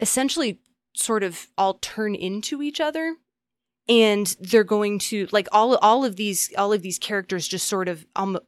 [0.00, 0.60] essentially
[0.94, 3.16] sort of all turn into each other
[3.88, 7.88] and they're going to like all all of these all of these characters just sort
[7.88, 8.38] of um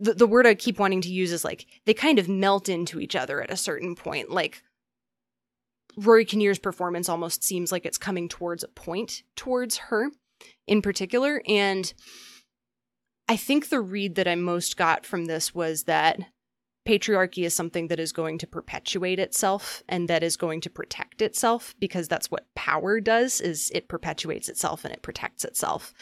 [0.00, 3.00] the, the word I keep wanting to use is like they kind of melt into
[3.00, 4.30] each other at a certain point.
[4.30, 4.62] Like
[5.96, 10.10] Rory Kinnear's performance almost seems like it's coming towards a point towards her
[10.66, 11.42] in particular.
[11.46, 11.92] And
[13.28, 16.18] I think the read that I most got from this was that
[16.86, 21.20] patriarchy is something that is going to perpetuate itself and that is going to protect
[21.20, 25.92] itself because that's what power does is it perpetuates itself and it protects itself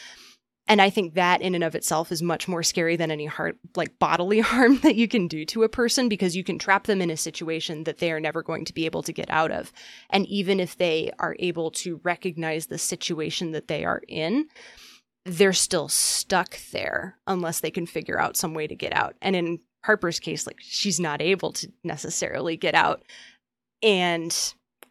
[0.68, 3.58] and i think that in and of itself is much more scary than any heart
[3.76, 7.00] like bodily harm that you can do to a person because you can trap them
[7.00, 9.72] in a situation that they are never going to be able to get out of
[10.10, 14.46] and even if they are able to recognize the situation that they are in
[15.24, 19.34] they're still stuck there unless they can figure out some way to get out and
[19.34, 23.02] in Harper's case, like she's not able to necessarily get out.
[23.82, 24.36] And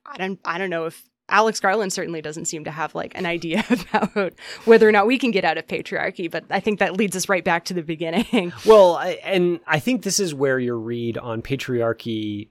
[0.05, 3.25] I don't I don't know if Alex Garland certainly doesn't seem to have like an
[3.25, 4.33] idea about
[4.65, 7.27] whether or not we can get out of patriarchy, but I think that leads us
[7.27, 8.53] right back to the beginning.
[8.65, 12.49] Well, I, and I think this is where your read on patriarchy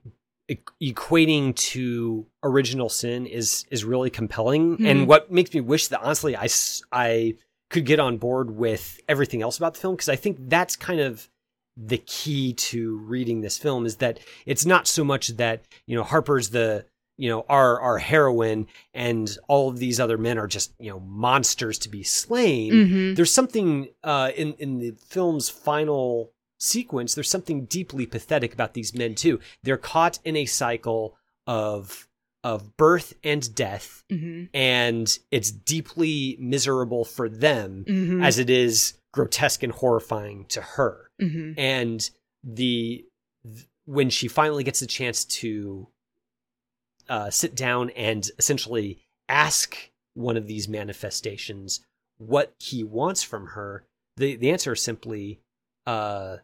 [0.80, 4.88] equating to original sin is is really compelling, Mhm.
[4.90, 6.48] and what makes me wish that honestly I
[6.92, 7.34] I
[7.70, 11.00] could get on board with everything else about the film because I think that's kind
[11.00, 11.28] of
[11.76, 16.04] the key to reading this film is that it's not so much that you know
[16.04, 16.86] Harper's the
[17.16, 21.00] you know, our our heroine and all of these other men are just you know
[21.00, 22.72] monsters to be slain.
[22.72, 23.16] Mhm.
[23.16, 27.14] There's something uh, in in the film's final sequence.
[27.14, 29.40] There's something deeply pathetic about these men too.
[29.62, 32.08] They're caught in a cycle of
[32.44, 34.50] of birth and death, Mhm.
[34.54, 38.24] and it's deeply miserable for them Mhm.
[38.24, 41.54] as it is grotesque and horrifying to her Mhm.
[41.58, 42.10] and
[42.44, 43.04] the
[43.44, 45.88] th- when she finally gets the chance to
[47.08, 51.80] uh, sit down and essentially ask one of these manifestations
[52.18, 53.84] what he wants from her,
[54.16, 55.40] the the answer is simply,
[55.86, 56.38] uh,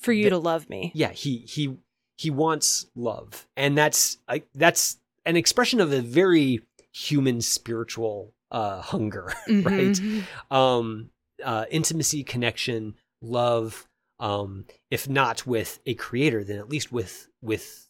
[0.00, 0.90] For you the- to love me.
[0.94, 1.76] yeah, he he
[2.16, 8.80] he wants love, and that's I, that's an expression of a very human spiritual uh,
[8.80, 9.92] hunger, right?
[9.92, 10.22] Mhm.
[10.50, 11.10] um
[11.44, 13.88] uh intimacy connection love
[14.20, 17.88] um if not with a creator then at least with with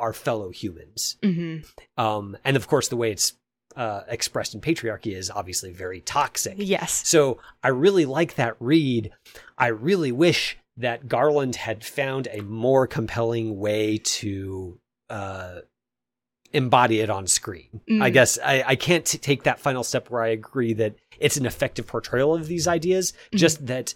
[0.00, 1.64] our fellow humans Mhm.
[1.96, 3.34] um and of course the way it's
[3.76, 7.06] uh expressed in patriarchy is obviously very toxic Yes.
[7.08, 9.12] so i really like that read
[9.56, 15.60] i really wish that garland had found a more compelling way to uh
[16.52, 17.80] embody it on screen.
[17.88, 18.12] I Mm.
[18.12, 21.46] guess I, I can't t- take that final step where I agree that it's an
[21.46, 23.94] effective portrayal of these ideas, just that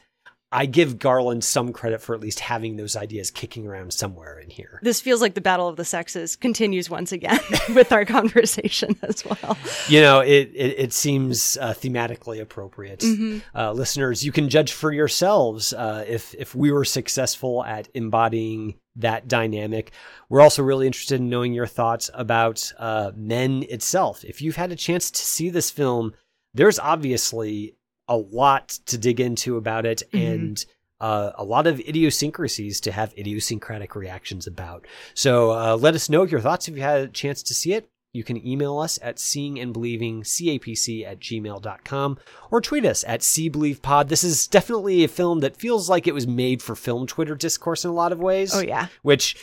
[0.54, 4.50] I give Garland some credit for at least having those ideas kicking around somewhere in
[4.50, 4.78] here.
[4.82, 7.40] This feels like the battle of the sexes continues once again
[7.74, 9.58] with our conversation as well.
[9.88, 13.00] You know, it it, it seems uh, thematically appropriate.
[13.00, 13.42] Mhm.
[13.52, 18.76] Uh, listeners, you can judge for yourselves uh, if if we were successful at embodying
[18.96, 19.90] that dynamic.
[20.28, 24.24] We're also really interested in knowing your thoughts about uh, Men itself.
[24.24, 26.14] If you've had a chance to see this film,
[26.54, 27.74] there's obviously
[28.08, 30.64] a lot to dig into about it, and
[31.00, 34.86] uh, a lot of idiosyncrasies to have idiosyncratic reactions about.
[35.14, 37.88] So uh, let us know your thoughts if you had a chance to see it.
[38.14, 42.18] You can email us at seeingandbelievingcapc at gmail.com
[42.50, 44.06] or tweet us at seebelievepod.
[44.08, 47.84] This is definitely a film that feels like it was made for film Twitter discourse
[47.84, 48.54] in a lot of ways.
[48.54, 48.86] Oh, yeah.
[49.02, 49.36] Which,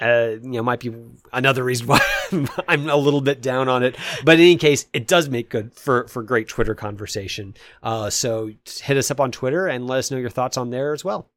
[0.00, 0.92] uh, you know, might be
[1.32, 2.00] another reason why
[2.68, 3.96] I'm a little bit down on it.
[4.24, 7.54] But in any case, it does make good for, for great Twitter conversation.
[7.82, 10.92] Uh, so hit us up on Twitter and let us know your thoughts on there
[10.92, 11.28] as well.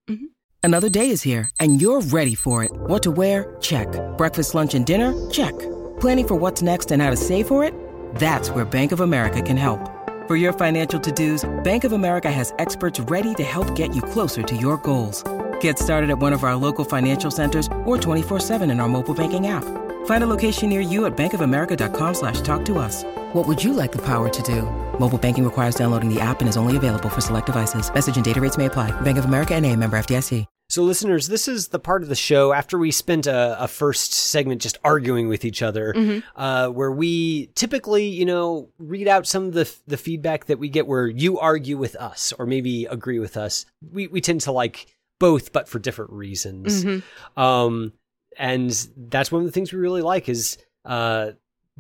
[0.64, 2.72] Another day is here, and you're ready for it.
[2.72, 3.56] What to wear?
[3.62, 3.88] Check.
[4.18, 5.30] Breakfast, lunch, and dinner?
[5.32, 5.58] Check.
[6.00, 7.74] Planning for what's next and how to save for it?
[8.16, 9.80] That's where Bank of America can help.
[10.28, 14.44] For your financial to-dos, Bank of America has experts ready to help get you closer
[14.44, 15.24] to your goals.
[15.62, 19.48] Get started at one of our local financial centers or 24-7 in our mobile banking
[19.48, 19.64] app.
[20.06, 23.04] Find a location near you at bankofamerica.com slash talk to us.
[23.34, 24.64] What would you like the power to do?
[25.00, 27.92] Mobile banking requires downloading the app and is only available for select devices.
[27.92, 28.90] Message and data rates may apply.
[29.02, 30.46] Bank of America and a member FDIC.
[30.70, 34.14] So, listeners, this is the part of the show after we spent a, a first
[34.14, 39.48] segment just arguing with each other, uh, where we typically, you know, read out some
[39.48, 43.20] of the the feedback that we get where you argue with us or maybe agree
[43.20, 43.66] with us.
[43.92, 46.84] We we tend to like both, but for different reasons.
[47.38, 47.94] Um,
[48.38, 51.32] and that's one of the things we really like is uh,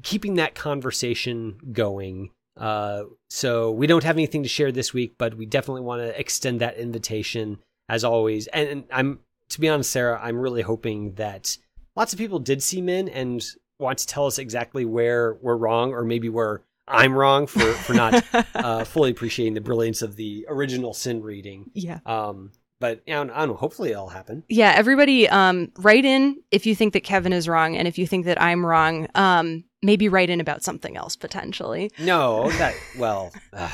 [0.03, 2.29] keeping that conversation going.
[2.55, 6.19] Uh, so we don't have anything to share this week, but we definitely want to
[6.19, 7.57] extend that invitation
[7.89, 8.45] as always.
[8.47, 11.57] And, and I'm, to be honest, Sarah, I'm really hoping that
[11.95, 13.43] lots of people did see Men and
[13.79, 17.93] want to tell us exactly where we're wrong, or maybe where I'm wrong for for
[17.93, 18.23] not
[18.55, 21.71] uh, fully appreciating the brilliance of the original Sin reading.
[21.73, 21.99] Yeah.
[22.05, 22.51] Um,
[22.81, 23.53] but you know, I don't know.
[23.53, 24.43] Hopefully, it'll happen.
[24.49, 28.05] Yeah, everybody um write in if you think that Kevin is wrong and if you
[28.05, 29.07] think that I'm wrong.
[29.15, 31.91] Um maybe write in about something else potentially.
[31.97, 33.31] No, that well.
[33.53, 33.69] Uh,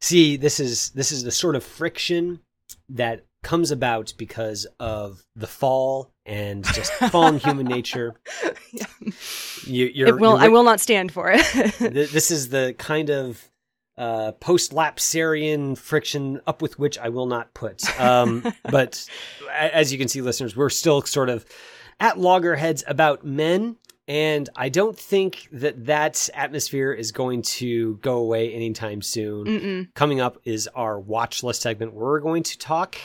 [0.00, 2.40] see, this is this is the sort of friction
[2.88, 8.14] that comes about because of the fall and just fallen human nature.
[9.64, 11.44] You, you're, It will you're I will not stand for it.
[11.78, 13.48] This is the kind of
[13.98, 17.82] uh, post-lapsarian friction up with which I will not put.
[18.00, 19.06] Um, but
[19.52, 21.46] as you can see, listeners, we're still sort of
[22.00, 23.76] at loggerheads about men.
[24.08, 29.46] And I don't think that that atmosphere is going to go away anytime soon.
[29.46, 29.94] Mm-mm.
[29.94, 32.96] Coming up is our watch list segment where we're going to talk,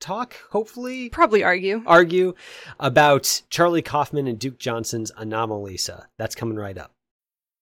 [0.00, 1.82] talk, hopefully, Probably argue.
[1.86, 2.32] argue
[2.80, 6.06] about Charlie Kaufman and Duke Johnson's Anomalisa.
[6.16, 6.92] That's coming right up.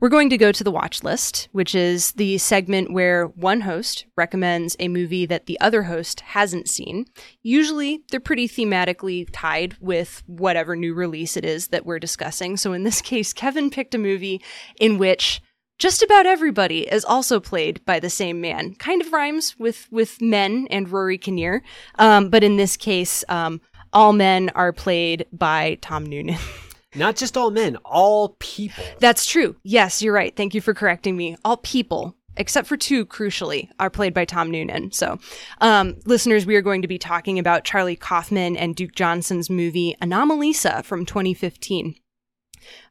[0.00, 4.06] We're going to go to the watch list, which is the segment where one host
[4.16, 7.06] recommends a movie that the other host hasn't seen.
[7.42, 12.56] Usually, they're pretty thematically tied with whatever new release it is that we're discussing.
[12.56, 14.40] So, in this case, Kevin picked a movie
[14.78, 15.42] in which
[15.78, 18.76] just about everybody is also played by the same man.
[18.76, 21.60] Kind of rhymes with with men and Rory Kinnear,
[21.98, 23.60] um, but in this case, um,
[23.92, 26.38] all men are played by Tom Noonan.
[26.94, 28.84] Not just all men, all people.
[28.98, 29.56] That's true.
[29.62, 30.34] Yes, you're right.
[30.34, 31.36] Thank you for correcting me.
[31.44, 34.92] All people, except for two, crucially, are played by Tom Noonan.
[34.92, 35.18] So,
[35.60, 39.96] um, listeners, we are going to be talking about Charlie Kaufman and Duke Johnson's movie
[40.00, 41.94] Anomalisa from 2015.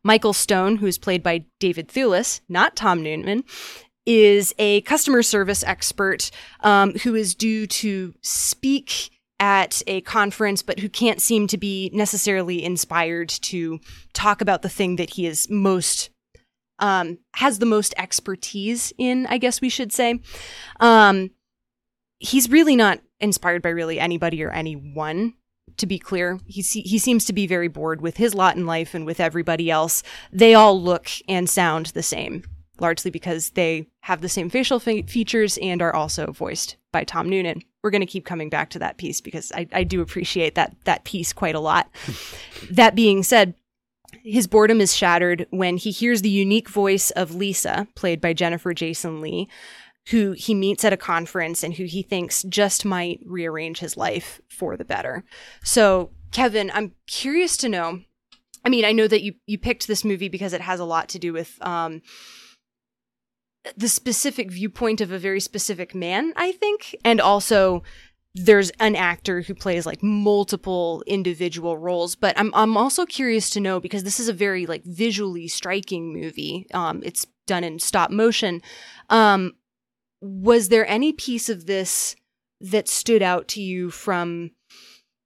[0.04, 3.44] Michael Stone, who is played by David Thewlis, not Tom Noonan,
[4.06, 6.32] is a customer service expert
[6.62, 11.92] um, who is due to speak at a conference, but who can't seem to be
[11.94, 13.80] necessarily inspired to
[14.14, 16.10] talk about the thing that he is most
[16.80, 20.20] um, has the most expertise in, I guess we should say.
[20.80, 21.32] Um,
[22.20, 25.34] he's really not inspired by really anybody or anyone.
[25.78, 28.96] To be clear, he he seems to be very bored with his lot in life
[28.96, 30.02] and with everybody else.
[30.32, 32.44] They all look and sound the same,
[32.80, 37.30] largely because they have the same facial fe- features and are also voiced by Tom
[37.30, 40.56] Noonan we're going to keep coming back to that piece because I, I do appreciate
[40.56, 41.90] that that piece quite a lot.
[42.72, 43.54] that being said,
[44.24, 48.74] his boredom is shattered when he hears the unique voice of Lisa, played by Jennifer
[48.74, 49.48] Jason Leigh,
[50.10, 54.42] who he meets at a conference and who he thinks just might rearrange his life
[54.50, 55.24] for the better.
[55.64, 58.02] So, Kevin, I'm curious to know.
[58.66, 61.08] I mean, I know that you you picked this movie because it has a lot
[61.10, 62.02] to do with um,
[63.76, 66.96] the specific viewpoint of a very specific man, I think.
[67.04, 67.84] And also
[68.36, 73.60] there's an actor who plays like multiple individual roles, but I'm I'm also curious to
[73.60, 76.68] know because this is a very like visually striking movie.
[76.74, 78.62] Um it's done in stop motion.
[79.10, 79.54] Um
[80.22, 82.16] was there any piece of this
[82.62, 84.52] that stood out to you from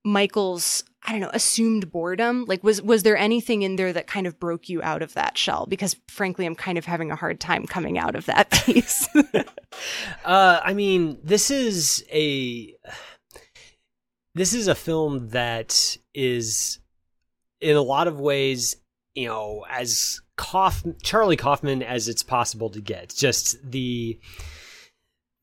[0.04, 2.46] Michael's I don't know, assumed boredom?
[2.48, 5.38] Like was was there anything in there that kind of broke you out of that
[5.38, 5.66] shell?
[5.68, 9.08] Because frankly, I'm kind of having a hard time coming out of that piece.
[10.26, 12.76] uh, I mean, this is a
[14.36, 16.80] this is a film that is
[17.60, 18.78] in a lot of ways,
[19.16, 23.14] you know, as Kauf- Charlie Kaufman as it's possible to get.
[23.16, 24.20] Just the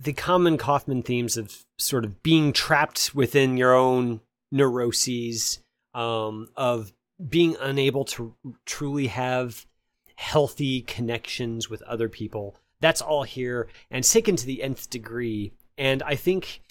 [0.01, 4.21] the common Kaufman themes of sort of being trapped within your own
[4.51, 5.61] neuroses,
[5.95, 6.93] um, of
[7.29, 8.35] being unable to
[8.65, 9.67] truly have
[10.17, 12.57] healthy connections with other people.
[12.81, 15.53] That's all here and taken to the nth degree.
[15.77, 16.63] And I think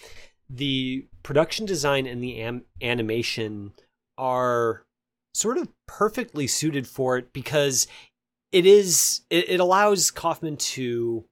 [0.49, 3.73] the production design and the am- animation
[4.17, 4.85] are
[5.33, 7.87] sort of perfectly suited for it because
[8.51, 11.25] it is it, it allows Kaufman to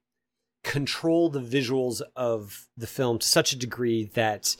[0.62, 4.56] control the visuals of the film to such a degree that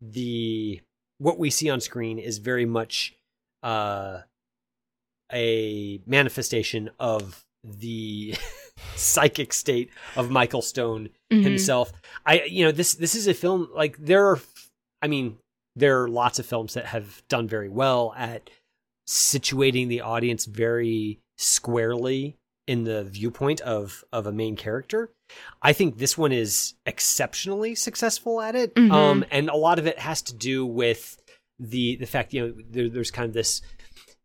[0.00, 0.80] the
[1.20, 3.14] what we see on screen is very much
[3.62, 4.20] uh,
[5.32, 8.34] a manifestation of the
[8.96, 11.42] psychic state of Michael Stone mm-hmm.
[11.42, 11.92] himself.
[12.24, 14.40] I you know this this is a film like there are
[15.02, 15.36] I mean
[15.76, 18.48] there are lots of films that have done very well at
[19.06, 25.10] situating the audience very squarely in the viewpoint of of a main character.
[25.62, 28.74] I think this one is exceptionally successful at it.
[28.74, 28.92] Mm-hmm.
[28.92, 31.20] Um, and a lot of it has to do with
[31.58, 33.62] the the fact you know there, there's kind of this.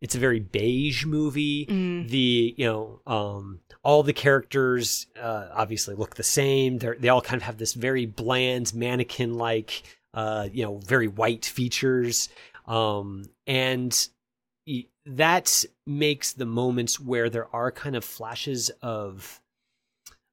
[0.01, 1.65] It's a very beige movie.
[1.65, 2.09] Mm.
[2.09, 6.77] The you know um, all the characters uh, obviously look the same.
[6.77, 9.83] They they all kind of have this very bland mannequin like
[10.13, 12.29] uh, you know very white features.
[12.67, 14.07] Um, and
[15.05, 19.41] that makes the moments where there are kind of flashes of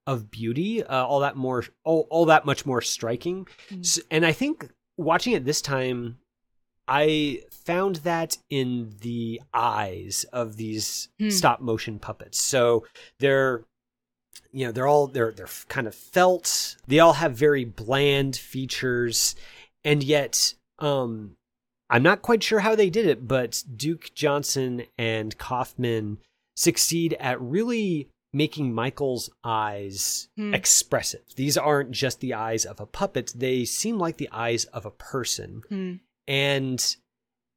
[0.06, 3.84] of beauty uh, all that more all, all that much more striking mm.
[3.84, 6.18] so, and i think watching it this time
[6.88, 11.30] i found that in the eyes of these mm.
[11.30, 12.84] stop motion puppets so
[13.20, 13.64] they're
[14.50, 19.36] you know they're all they're they're kind of felt they all have very bland features
[19.84, 21.36] and yet um
[21.92, 26.18] I'm not quite sure how they did it, but Duke Johnson and Kaufman
[26.56, 30.54] succeed at really making Michael's eyes hmm.
[30.54, 31.20] expressive.
[31.36, 34.90] These aren't just the eyes of a puppet, they seem like the eyes of a
[34.90, 35.62] person.
[35.68, 35.92] Hmm.
[36.26, 36.96] And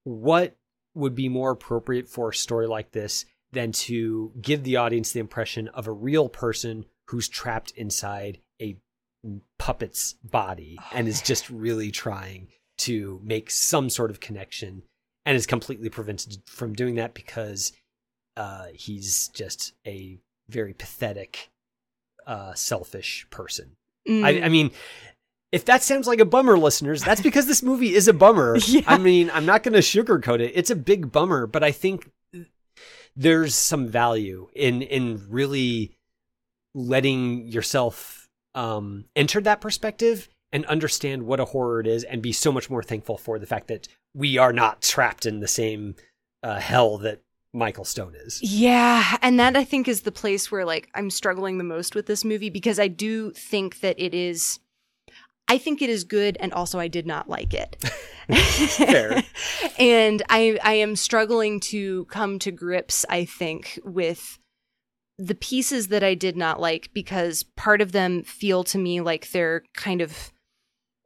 [0.04, 0.58] what
[0.94, 5.22] would be more appropriate for a story like this than to give the audience the
[5.22, 8.76] impression of a real person who's trapped inside a
[9.58, 12.50] puppet's body and is just really trying
[12.80, 14.84] to make some sort of connection
[15.26, 17.74] and is completely prevented from doing that because
[18.38, 20.20] uh, he's just a
[20.50, 21.50] very pathetic,
[22.28, 23.72] uh, selfish person.
[24.08, 24.24] Mm.
[24.24, 24.72] I, I mean,
[25.52, 28.58] if that sounds like a bummer, listeners, that's because this movie is a bummer.
[28.68, 28.82] Yeah.
[28.88, 30.52] I mean, I'm not going to sugarcoat it.
[30.54, 32.10] It's a big bummer, but I think
[33.16, 35.96] there's some value in in really
[36.74, 42.32] letting yourself um, enter that perspective and understand what a horror it is, and be
[42.32, 45.96] so much more thankful for the fact that we are not trapped in the same
[46.44, 47.20] uh, hell that
[47.52, 48.40] Michael Stone is.
[48.42, 52.06] Yeah, and that I think is the place where like I'm struggling the most with
[52.06, 54.62] this movie because I do think that it is
[55.50, 57.76] I think it is good and also I did not like it.
[58.78, 59.24] Fair.
[59.78, 64.40] and I I am struggling to come to grips I think with
[65.18, 69.32] the pieces that I did not like because part of them feel to me like
[69.32, 70.32] they're kind of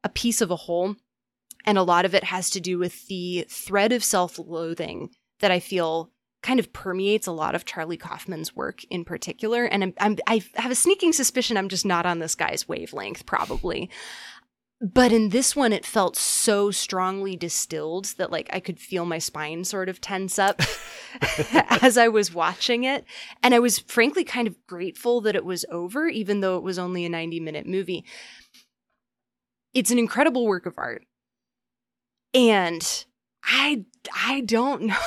[0.04, 0.96] a piece of a whole
[1.66, 5.60] and a lot of it has to do with the thread of self-loathing that I
[5.60, 9.66] feel kind of permeates a lot of Charlie Kaufman's work in particular.
[9.66, 13.26] And I'm, I'm, I have a sneaking suspicion I'm just not on this guy's wavelength,
[13.26, 13.90] probably.
[14.82, 19.18] But in this one, it felt so strongly distilled that like I could feel my
[19.20, 20.62] spine sort of tense up
[21.82, 23.04] as I was watching it.
[23.44, 26.80] And I was frankly kind of grateful that it was over, even though it was
[26.80, 28.06] only a 90 minute movie.
[29.80, 31.04] It's an incredible work of art.
[32.34, 33.06] And
[33.44, 34.98] I I don't know.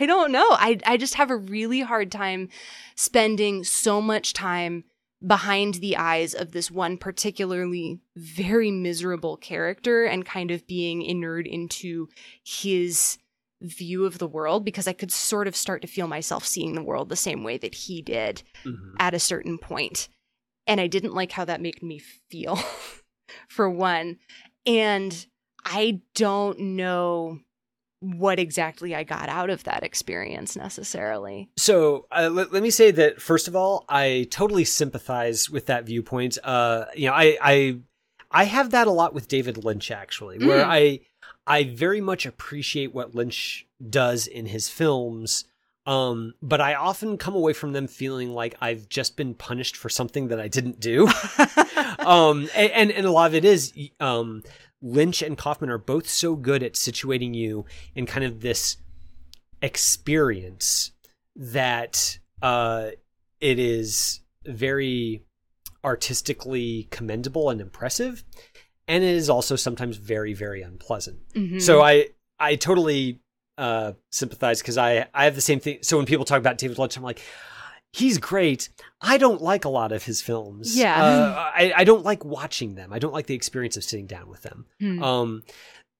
[0.00, 0.46] I don't know.
[0.52, 2.48] I I just have a really hard time
[2.94, 4.84] spending so much time
[5.26, 11.46] behind the eyes of this one particularly very miserable character and kind of being inured
[11.46, 12.08] into
[12.44, 13.18] his
[13.62, 16.82] view of the world because I could sort of start to feel myself seeing the
[16.82, 18.94] world the same way that he did Mhm.
[18.98, 20.08] at a certain point.
[20.66, 22.58] And I didn't like how that made me feel,
[23.48, 24.18] for one.
[24.64, 25.26] And
[25.64, 27.40] I don't know
[28.00, 31.48] what exactly I got out of that experience necessarily.
[31.56, 35.86] So uh, let, let me say that first of all, I totally sympathize with that
[35.86, 36.38] viewpoint.
[36.44, 37.78] Uh, you know, I I
[38.30, 40.68] I have that a lot with David Lynch actually, where Mm.
[40.68, 41.00] I
[41.46, 45.44] I very much appreciate what Lynch does in his films.
[45.86, 49.88] Um, but I often come away from them feeling like I've just been punished for
[49.88, 51.06] something that I didn't do.
[52.00, 54.42] um, a- and, and a lot of it is, um,
[54.82, 57.64] Lynch and Kaufman are both so good at situating you
[57.94, 58.76] in kind of this
[59.62, 60.92] experience
[61.34, 62.90] that uh,
[63.40, 65.22] it is very
[65.84, 68.24] artistically commendable and impressive,
[68.88, 71.18] and it is also sometimes very, very unpleasant.
[71.34, 71.60] Mhm.
[71.60, 72.08] So I
[72.38, 73.20] I totally
[73.58, 75.78] uh, sympathize because I I have the same thing.
[75.82, 77.20] So when people talk about David Lynch, I'm like.
[77.92, 78.68] He's great.
[79.00, 80.76] I don't like a lot of his films.
[80.76, 81.02] Yeah.
[81.02, 82.92] Uh, I, I don't like watching them.
[82.92, 84.66] I don't like the experience of sitting down with them.
[84.80, 85.02] Hmm.
[85.02, 85.42] Um,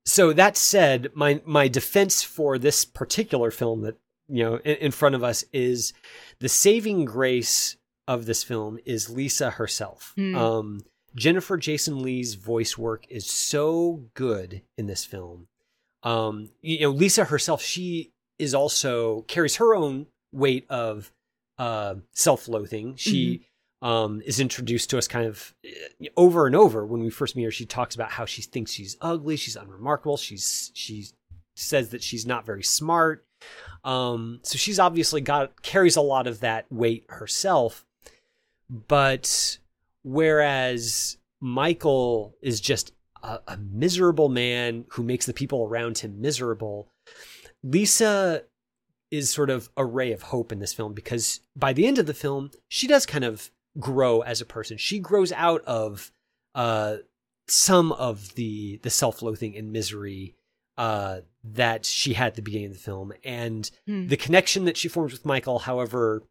[0.05, 3.97] so that said, my my defense for this particular film that
[4.29, 5.95] you know in, in front of us is
[6.39, 7.77] the saving grace
[8.07, 10.13] of this film is Lisa herself.
[10.17, 10.37] Hmm.
[10.37, 10.81] Um,
[11.15, 15.49] Jennifer Jason Leigh's voice work is so good in this film.
[16.07, 21.11] Um, you know, Lisa herself, she is also carries her own weight of
[21.59, 22.95] uh, self-loathing.
[22.95, 23.43] She
[23.83, 27.43] um, is introduced to us kind of uh, over and over when we first meet
[27.43, 27.51] her.
[27.51, 31.07] She talks about how she thinks she's ugly, she's unremarkable, she's she
[31.57, 33.27] says that she's not very smart.
[33.83, 37.85] Um, so she's obviously got carries a lot of that weight herself.
[38.71, 39.59] But
[40.05, 42.93] whereas Michael is just
[43.27, 46.89] a, a miserable man who makes the people around him miserable,
[47.63, 48.45] Lisa
[49.11, 52.07] is sort of a ray of hope in this film because by the end of
[52.07, 54.77] the film, she does kind of grow as a person.
[54.77, 56.11] She grows out of
[56.55, 56.97] uh,
[57.49, 60.35] some of the the self-loathing and misery
[60.77, 64.09] uh, that she had at the beginning of the film, and Hmm.
[64.09, 66.23] the connection that she forms with Michael, however,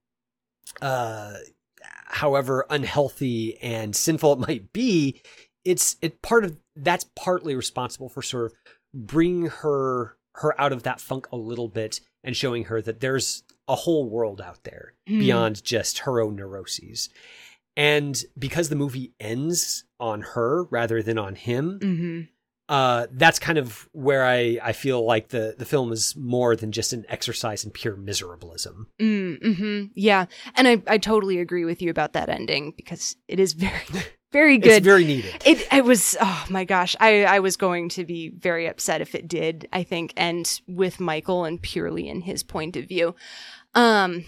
[0.81, 1.33] uh,
[2.07, 5.21] however unhealthy and sinful it might be,
[5.63, 8.53] it's it part of that's partly responsible for sort of
[8.93, 13.43] bringing her her out of that funk a little bit and showing her that there's
[13.67, 15.19] a whole world out there Hmm.
[15.19, 17.09] beyond just her own neuroses.
[17.77, 22.21] And because the movie ends on her rather than on him, hmm
[22.67, 26.71] uh, that's kind of where I, I feel like the, the film is more than
[26.71, 28.87] just an exercise in pure miserablism.
[28.99, 29.83] Mm-hmm.
[29.93, 30.25] Yeah.
[30.55, 33.83] And I, I totally agree with you about that ending because it is very,
[34.35, 34.71] very good.
[34.71, 35.41] It's very needed.
[35.45, 39.15] It it was oh my gosh I I was going to be very upset if
[39.15, 43.15] it did I think and with Michael and purely in his point of view.
[43.73, 44.25] Um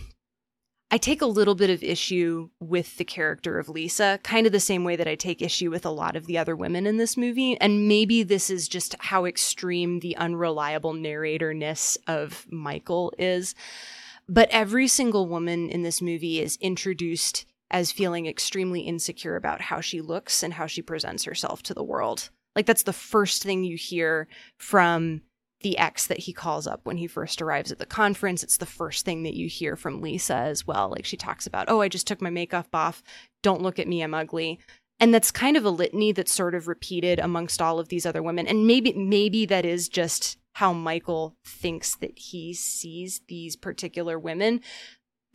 [0.89, 4.59] I take a little bit of issue with the character of Lisa, kind of the
[4.61, 7.17] same way that I take issue with a lot of the other women in this
[7.17, 7.59] movie.
[7.59, 13.53] And maybe this is just how extreme the unreliable narratorness of Michael is.
[14.29, 19.81] But every single woman in this movie is introduced as feeling extremely insecure about how
[19.81, 22.29] she looks and how she presents herself to the world.
[22.55, 25.21] Like, that's the first thing you hear from
[25.61, 28.43] the ex that he calls up when he first arrives at the conference.
[28.43, 30.89] It's the first thing that you hear from Lisa as well.
[30.89, 33.01] Like she talks about, oh, I just took my makeup off.
[33.41, 34.59] Don't look at me, I'm ugly.
[34.99, 38.23] And that's kind of a litany that's sort of repeated amongst all of these other
[38.23, 38.47] women.
[38.47, 44.61] And maybe maybe that is just how Michael thinks that he sees these particular women.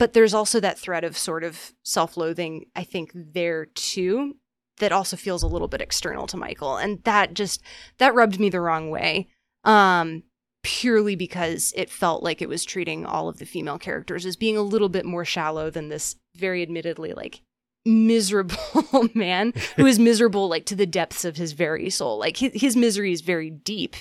[0.03, 4.35] But there's also that thread of sort of self-loathing, I think, there too,
[4.79, 6.75] that also feels a little bit external to Michael.
[6.75, 7.61] And that just
[7.99, 9.29] that rubbed me the wrong way
[9.63, 10.23] um,
[10.61, 14.57] purely because it felt like it was treating all of the female characters as being
[14.57, 17.39] a little bit more shallow than this very admittedly like
[17.85, 22.51] miserable man who is miserable like to the depths of his very soul like his,
[22.53, 23.95] his misery is very deep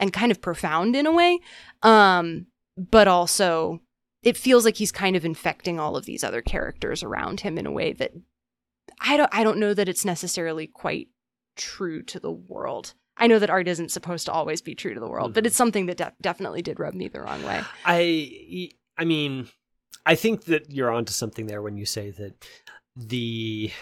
[0.00, 1.38] and kind of profound in a way
[1.84, 3.80] um but also
[4.28, 7.66] it feels like he's kind of infecting all of these other characters around him in
[7.66, 8.12] a way that
[9.00, 11.08] i don't i don't know that it's necessarily quite
[11.56, 15.00] true to the world I know that art isn't supposed to always be true to
[15.00, 15.48] the world, but mm-hmm.
[15.48, 17.62] it's something that de- definitely did rub me the wrong way.
[17.84, 19.48] I I mean,
[20.06, 22.44] I think that you're onto something there when you say that
[22.96, 23.72] the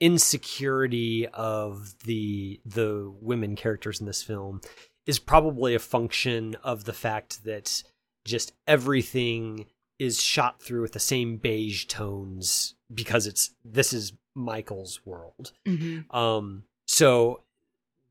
[0.00, 4.60] insecurity of the the women characters in this film
[5.06, 7.82] is probably a function of the fact that
[8.28, 9.66] just everything
[9.98, 15.52] is shot through with the same beige tones because it's this is Michael's world.
[15.66, 16.14] Mm-hmm.
[16.16, 17.42] Um so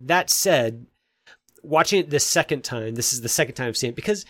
[0.01, 0.85] that said,
[1.63, 4.25] watching it this second time, this is the second time I've seen it because,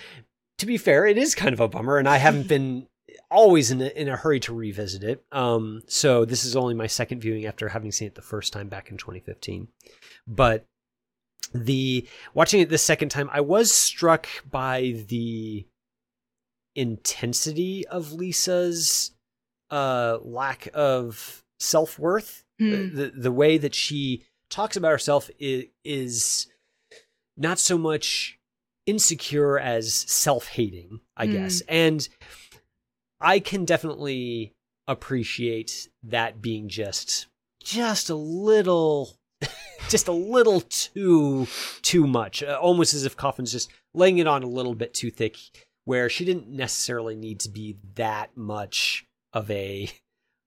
[0.58, 2.88] to be fair, it is kind of a bummer, and I haven't been
[3.30, 5.24] always in a, in a hurry to revisit it.
[5.32, 8.70] Um, so this is only my second viewing after having seen it the first time
[8.70, 9.68] back in 2015.
[10.26, 10.66] But
[11.54, 15.66] the watching it the second time, I was struck by the
[16.78, 19.12] intensity of Lisa's
[19.70, 22.96] uh lack of self-worth Hmm.
[22.96, 26.48] the the way that she talks about herself is, is
[27.36, 28.40] not so much
[28.86, 31.32] insecure as self-hating i Mm.
[31.34, 32.08] guess and
[33.20, 34.54] i can definitely
[34.88, 37.28] appreciate that being just
[37.62, 39.18] just a little
[39.90, 41.46] just a little too
[41.82, 45.12] too much uh, almost as if Kaufman's just laying it on a little bit too
[45.12, 45.36] thick
[45.88, 49.90] where she didn't necessarily need to be that much of a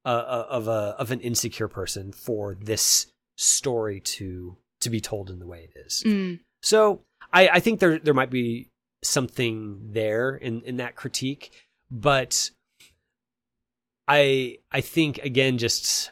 [0.04, 3.06] uh, of a of an insecure person for this
[3.38, 6.02] story to to be told in the way it is.
[6.04, 6.40] Mm.
[6.60, 7.00] So
[7.32, 8.68] I, I think there there might be
[9.02, 11.50] something there in, in that critique,
[11.90, 12.50] but
[14.06, 16.10] I I think again just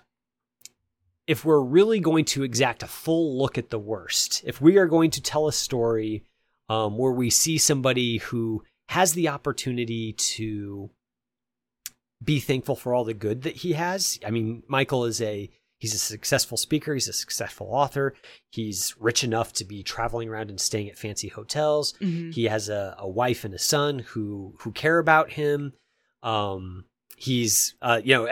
[1.26, 4.86] if we're really going to exact a full look at the worst, if we are
[4.86, 6.24] going to tell a story
[6.70, 10.90] um, where we see somebody who has the opportunity to
[12.22, 14.18] be thankful for all the good that he has.
[14.26, 18.14] I mean, Michael is a he's a successful speaker, he's a successful author,
[18.50, 21.94] he's rich enough to be traveling around and staying at fancy hotels.
[22.00, 22.34] Mhm.
[22.34, 25.74] He has a, a wife and a son who who care about him.
[26.22, 26.84] Um,
[27.16, 28.28] he's uh, you know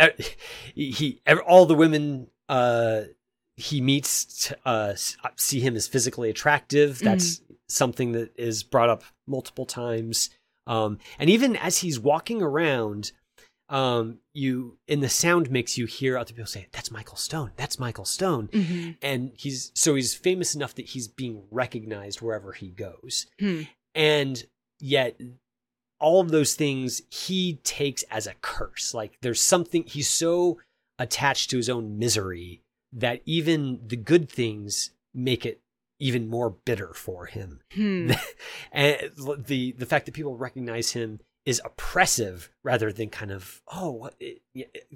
[0.74, 3.02] e- he all the women uh
[3.56, 4.94] he meets uh
[5.36, 6.98] see him as physically attractive.
[6.98, 10.30] That's something that is brought up multiple times.
[10.66, 13.12] Um, and even as he's walking around,
[13.68, 17.52] um, you in the sound mix you hear other people say, "That's Michael Stone.
[17.56, 18.96] That's Michael Stone." Mhm.
[19.02, 23.62] And he's so he's famous enough that he's being recognized wherever he goes Hmm.
[23.94, 24.44] and
[24.78, 25.20] yet
[25.98, 30.60] all of those things he takes as a curse like there's something he's so
[30.98, 32.60] attached to his own misery
[32.92, 35.60] that even the good things make it
[35.98, 38.12] even more bitter for him Hmm.
[38.72, 38.98] and
[39.46, 44.14] the the fact that people recognize him is oppressive rather than kind of oh what
[44.20, 44.42] it,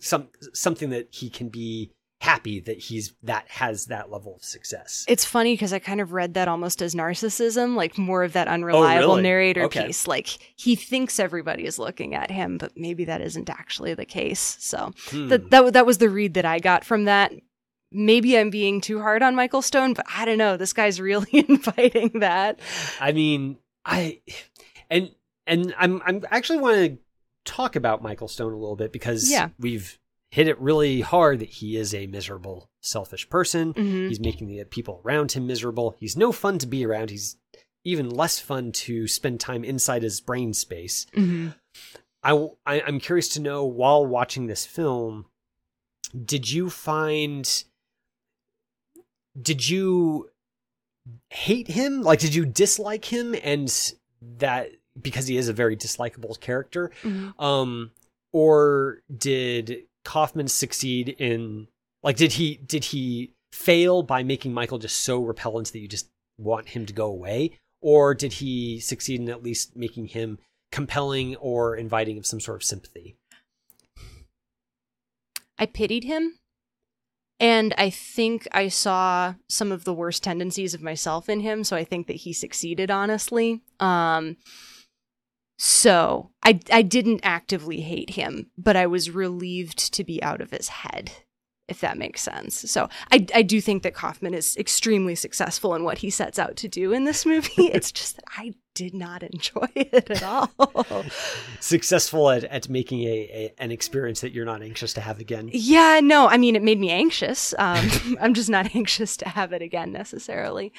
[0.01, 5.07] some something that he can be happy that he's that has that level of success
[5.09, 8.47] It's funny because I kind of read that almost as narcissism, like more of that
[8.47, 9.23] unreliable Oh, really?
[9.23, 9.87] narrator Okay.
[9.87, 10.07] piece.
[10.07, 10.27] Like
[10.57, 14.59] he thinks everybody is looking at him, but maybe that isn't actually the case.
[14.61, 15.29] So Hmm.
[15.29, 17.33] that that that was the read that I got from that.
[17.93, 20.57] Maybe I'm being too hard on Michael Stone, but I don't know.
[20.57, 22.61] This guy's really inviting that.
[23.01, 24.21] I mean, I
[24.89, 25.11] and
[25.47, 26.99] and I'm I'm actually want to
[27.45, 29.49] talk about Michael Stone a little bit because Yeah.
[29.59, 29.99] we've
[30.31, 33.75] hit it really hard that he is a miserable, selfish person.
[33.75, 34.09] Mhm.
[34.09, 35.97] He's making the people around him miserable.
[35.99, 37.11] He's no fun to be around.
[37.11, 37.37] He's
[37.85, 41.07] even less fun to spend time inside his brain space.
[41.17, 41.57] Mhm.
[42.23, 45.27] I, I I'm curious to know while watching this film,
[46.25, 47.65] did you find
[49.41, 50.31] did you
[51.31, 52.03] hate him?
[52.03, 53.35] Like, did you dislike him?
[53.43, 53.73] And
[54.39, 54.71] that
[55.01, 57.41] because he is a very dislikable character, Mhm.
[57.41, 57.93] um,
[58.33, 61.69] or did Kaufman succeed in
[62.03, 66.09] like did he did he fail by making Michael just so repellent that you just
[66.39, 70.39] want him to go away, or did he succeed in at least making him
[70.73, 73.17] compelling or inviting of some sort of sympathy?
[75.59, 76.40] I pitied him.
[77.41, 81.75] And I think I saw some of the worst tendencies of myself in him, so
[81.75, 83.63] I think that he succeeded honestly.
[83.81, 84.37] Um
[85.59, 90.51] so I I didn't actively hate him, but I was relieved to be out of
[90.51, 91.13] his head,
[91.69, 92.71] if that makes sense.
[92.71, 96.57] So I I do think that Kaufman is extremely successful in what he sets out
[96.57, 97.51] to do in this movie.
[97.57, 100.51] it's just that I did not enjoy it at all.
[101.61, 105.51] Successful at, at making a, a an experience that you're not anxious to have again.
[105.53, 107.53] Yeah, no, I mean, it made me anxious.
[107.59, 107.87] Um,
[108.23, 110.73] I'm just not anxious to have it again necessarily.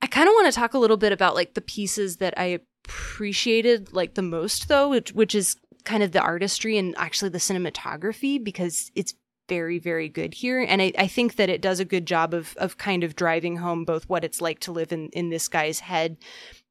[0.00, 2.60] I kind of want to talk a little bit about like the pieces that I
[2.86, 7.38] appreciated like the most, though, which, which is kind of the artistry and actually the
[7.38, 9.12] cinematography because it's
[9.48, 10.60] very, very good here.
[10.66, 13.56] And I, I think that it does a good job of of kind of driving
[13.56, 16.16] home both what it's like to live in in this guy's head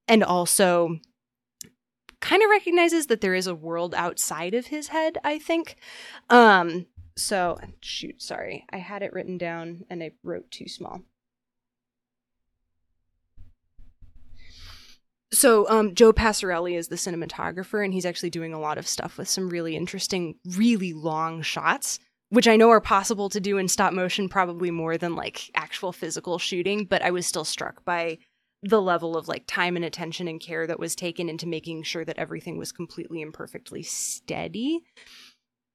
[0.08, 0.98] and also
[2.22, 5.76] kind of recognizes that there is a world outside of his head, I think.
[6.30, 6.86] Um
[7.18, 8.66] so shoot, sorry.
[8.72, 11.02] I had it written down and I wrote too small.
[15.34, 19.18] So um Joe Passarelli is the cinematographer and he's actually doing a lot of stuff
[19.18, 22.00] with some really interesting, really long shots.
[22.30, 25.92] Which I know are possible to do in stop motion, probably more than like actual
[25.92, 28.20] physical shooting, but I was still struck by
[28.64, 32.06] the level of like time and attention and care that was taken into making sure
[32.06, 34.82] that everything was completely and perfectly steady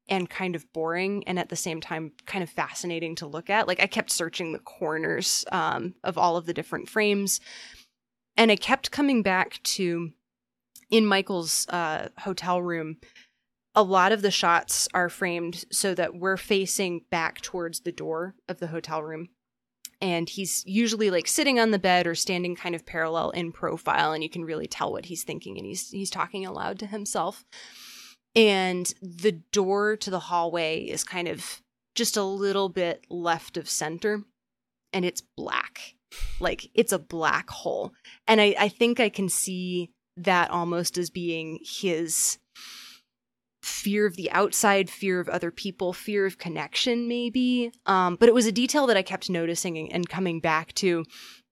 [0.09, 3.67] and kind of boring and at the same time kind of fascinating to look at.
[3.67, 7.41] Like i kept searching the corners um, of all of the different frames
[8.37, 10.11] and i kept coming back to
[10.91, 12.99] in michael's uh, hotel room
[13.75, 18.35] a lot of the shots are framed so that we're facing back towards the door
[18.49, 19.29] of the hotel room
[20.07, 24.13] and he's usually like sitting on the bed or standing kind of parallel in profile
[24.13, 27.45] and you can really tell what he's thinking and he's he's talking aloud to himself.
[28.37, 31.61] And the door to the hallway is kind of
[31.97, 34.23] just a little bit left of center
[34.93, 35.95] and it's black.
[36.39, 37.93] Like it's a black hole.
[38.29, 42.39] And i i think i can see that almost as being his
[43.67, 47.73] fear of the outside, fear of other people, fear of connection, maybe.
[47.87, 51.05] Um, but it was a detail that I kept noticing and, coming back to.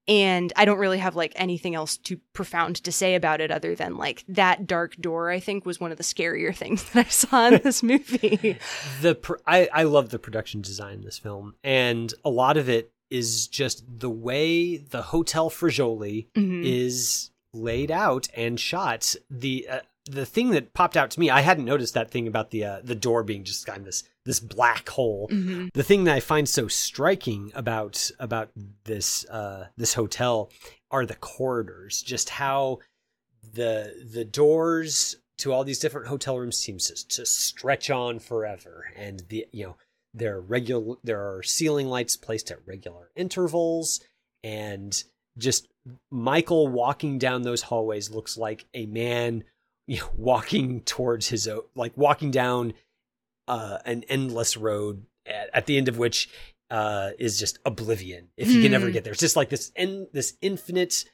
[0.07, 3.73] And I don't really have like anything else too profound to say about it other
[3.73, 7.09] than like that dark door, I think was one of the scarier things that I
[7.09, 8.57] saw in this movie.
[9.01, 12.69] the pr- I, I love the production design in this film and a lot of
[12.69, 16.63] it is just the way the hotel Fregoli Mhm.
[16.63, 21.41] is laid out and shot the uh, the thing that popped out to me I
[21.41, 24.39] hadn't noticed that thing about the uh, the door being just kind of this this
[24.39, 25.27] black hole.
[25.29, 25.71] Mhm.
[25.73, 28.49] the thing that I find so striking about about
[28.85, 30.51] this uh, this hotel
[30.91, 32.79] are the corridors, just how
[33.53, 38.85] the the doors to all these different hotel rooms seems to, to stretch on forever,
[38.95, 39.75] and the you know
[40.13, 43.99] there are regular there are ceiling lights placed at regular intervals,
[44.43, 45.03] and
[45.37, 45.67] just
[46.09, 49.43] Michael walking down those hallways looks like a man
[49.87, 52.73] you know, walking towards his o- like walking down
[53.47, 56.29] uh, an endless road at, at the end of which
[56.71, 58.91] uh, is just oblivion if you can never Hmm.
[58.93, 59.13] get there.
[59.13, 61.05] It's just like this in this infinite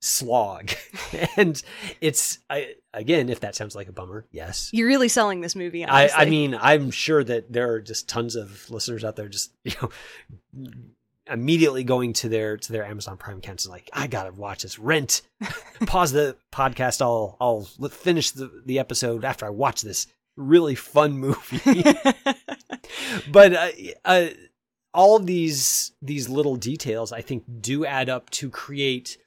[0.00, 0.70] slog,
[1.36, 1.60] and
[2.00, 4.70] it's I, again if that sounds like a bummer, yes.
[4.72, 5.84] You're really selling this movie.
[5.84, 9.52] I, I mean, I'm sure that there are just tons of listeners out there just
[9.64, 9.90] you know
[11.28, 14.78] immediately going to their to their Amazon Prime accounts and like I gotta watch this.
[14.78, 15.22] Rent.
[15.86, 17.02] Pause the podcast.
[17.02, 20.06] I'll I'll finish the the episode after I watch this
[20.36, 21.82] really fun movie.
[23.30, 23.68] but uh,
[24.04, 24.26] uh,
[24.94, 29.18] all of these these little details, I think, do add up to create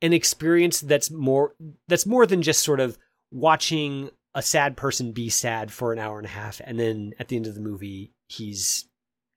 [0.00, 1.54] an experience that's more
[1.88, 2.96] that's more than just sort of
[3.32, 7.28] watching a sad person be sad for an hour and a half, and then at
[7.28, 8.84] the end of the movie, he's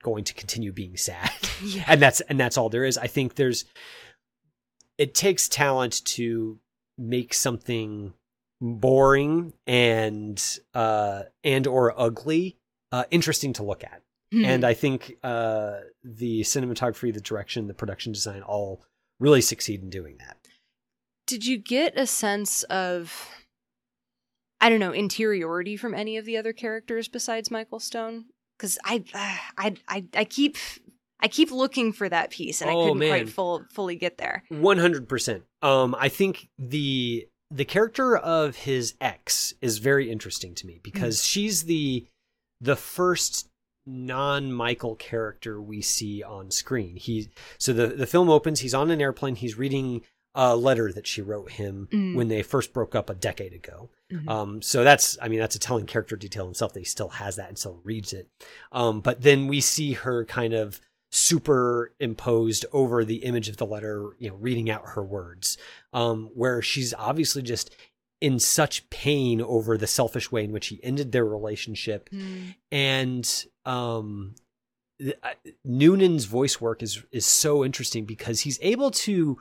[0.02, 1.30] going to continue being sad,
[1.62, 1.84] Yeah.
[1.88, 2.96] and that's and that's all there is.
[2.98, 3.64] I think there's
[4.98, 6.58] it takes talent to
[6.98, 8.12] make something
[8.60, 12.56] boring and uh and or ugly
[12.92, 14.46] uh interesting to look at Hmm.
[14.46, 18.82] and I think uh, the cinematography, the direction, the production design all
[19.20, 20.38] really succeed in doing that.
[21.26, 23.28] did you get a sense of
[24.58, 28.24] I don't know interiority from any of the other characters besides Michael Stone
[28.56, 29.04] because I,
[29.58, 30.56] I I I keep
[31.22, 33.08] I keep looking for that piece and I Oh, couldn't man.
[33.10, 34.42] quite full, fully get there.
[34.48, 35.44] One hundred percent.
[35.62, 41.24] Um, I think the the character of his ex is very interesting to me because
[41.24, 42.06] she's the
[42.60, 43.48] the first
[43.86, 46.96] non Michael character we see on screen.
[46.96, 48.60] He so the the film opens.
[48.60, 49.36] He's on an airplane.
[49.36, 50.02] He's reading
[50.34, 52.14] a letter that she wrote him Mm.
[52.14, 53.90] when they first broke up a decade ago.
[54.10, 54.26] Mhm.
[54.30, 57.36] Um, so that's, I mean, that's a telling character detail himself that he still has
[57.36, 58.30] that and still reads it.
[58.72, 60.80] Um, but then we see her kind of
[61.12, 65.58] superimposed over the image of the letter, you know, reading out her words,
[65.92, 67.74] um, where she's obviously just
[68.20, 72.08] in such pain over the selfish way in which he ended their relationship.
[72.10, 72.54] Mm.
[72.70, 74.34] And, um,
[74.98, 75.34] th- I-
[75.64, 79.38] Noonan's voice work is is so interesting because he's able to,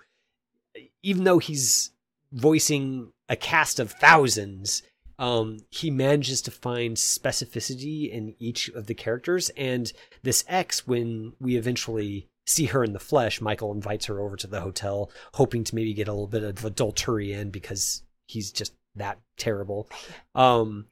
[1.04, 1.92] even though he's
[2.34, 4.84] voicing a cast of thousands,
[5.22, 9.52] um, he manages to find specificity in each of the characters.
[9.56, 9.94] And
[10.24, 14.48] this X, when we eventually see her in the flesh, Michael invites her over to
[14.48, 18.74] the hotel, hoping to maybe get a little bit of adultery in because he's just
[18.96, 19.88] that terrible.
[20.34, 20.88] Um,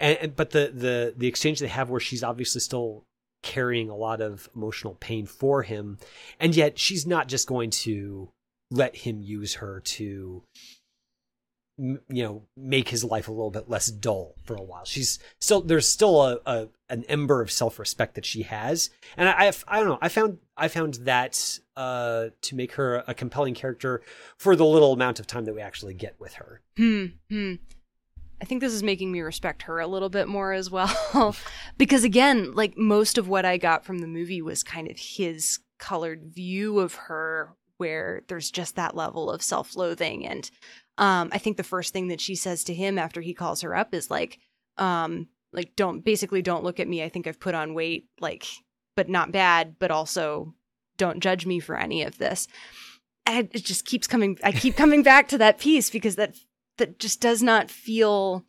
[0.00, 3.04] and, but the the the exchange they have where she's obviously still
[3.42, 5.98] carrying a lot of emotional pain for him,
[6.40, 8.30] and yet she's not just going to
[8.70, 10.42] let him use her to
[11.78, 15.60] you know make his life a little bit less dull for a while she's still
[15.60, 19.78] there's still a, a an ember of self-respect that she has and I, I i
[19.78, 24.00] don't know i found i found that uh to make her a compelling character
[24.38, 27.06] for the little amount of time that we actually get with her Hmm.
[27.30, 27.54] Hmm.
[28.40, 31.34] I think this is making me respect her a little bit more as well.
[31.78, 35.60] because again, like most of what I got from the movie was kind of his
[35.78, 40.50] colored view of her where there's just that level of self-loathing and
[40.98, 43.74] um I think the first thing that she says to him after he calls her
[43.74, 44.38] up is like
[44.78, 47.02] um like don't basically don't look at me.
[47.02, 48.46] I think I've put on weight like
[48.94, 50.54] but not bad, but also
[50.96, 52.48] don't judge me for any of this.
[53.26, 56.36] And it just keeps coming I keep coming back to that piece because that
[56.78, 58.44] that just does not feel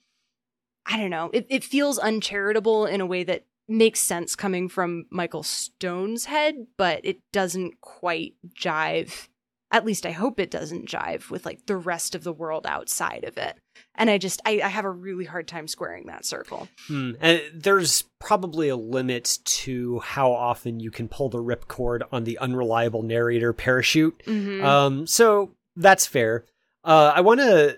[0.86, 1.30] I don't know.
[1.34, 6.68] It it feels uncharitable in a way that makes sense coming from Michael Stone's head,
[6.78, 9.28] but it doesn't quite jive.
[9.70, 13.26] At least I hope it doesn't jive with like the rest of the world outside
[13.26, 13.58] of it.
[13.96, 16.70] And I just I, I have a really hard time squaring that circle.
[16.88, 17.12] Hmm.
[17.20, 22.38] And there's probably a limit to how often you can pull the ripcord on the
[22.38, 24.24] unreliable narrator parachute.
[24.26, 24.64] Mhm.
[24.64, 26.46] Um, so that's fair.
[26.84, 27.78] Uh, I want to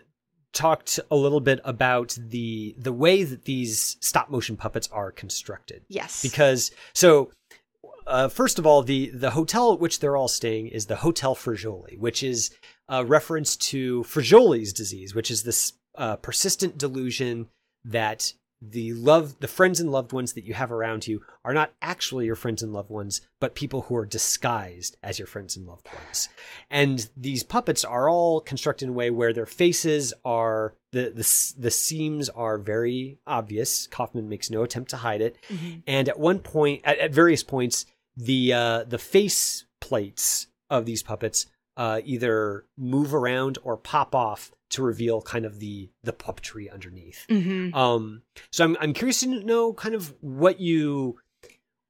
[0.52, 5.84] talk a little bit about the the way that these stop motion puppets are constructed.
[5.90, 6.22] Yes.
[6.22, 7.32] Because so
[8.10, 11.36] uh, first of all, the the hotel at which they're all staying is the Hotel
[11.36, 12.51] Fregoli, which is
[12.88, 17.47] a reference to Fregoli's disease, which is this uh, persistent delusion
[17.86, 21.72] that the love, the friends and loved ones that you have around you are not
[21.82, 25.66] actually your friends and loved ones, but people who are disguised as your friends and
[25.66, 26.28] loved ones.
[26.70, 31.53] And these puppets are all constructed in a way where their faces are the the
[31.57, 33.88] the seams are very obvious.
[33.88, 35.38] Kaufman makes no attempt to hide it.
[35.88, 37.86] And at one point, at, at various points,
[38.20, 41.45] the uh, the face plates of these puppets
[41.78, 47.26] uh, either move around or pop off to reveal kind of the the puppetry underneath.
[47.30, 47.74] Mhm.
[47.74, 51.17] Um, so I'm I'm curious to know kind of what you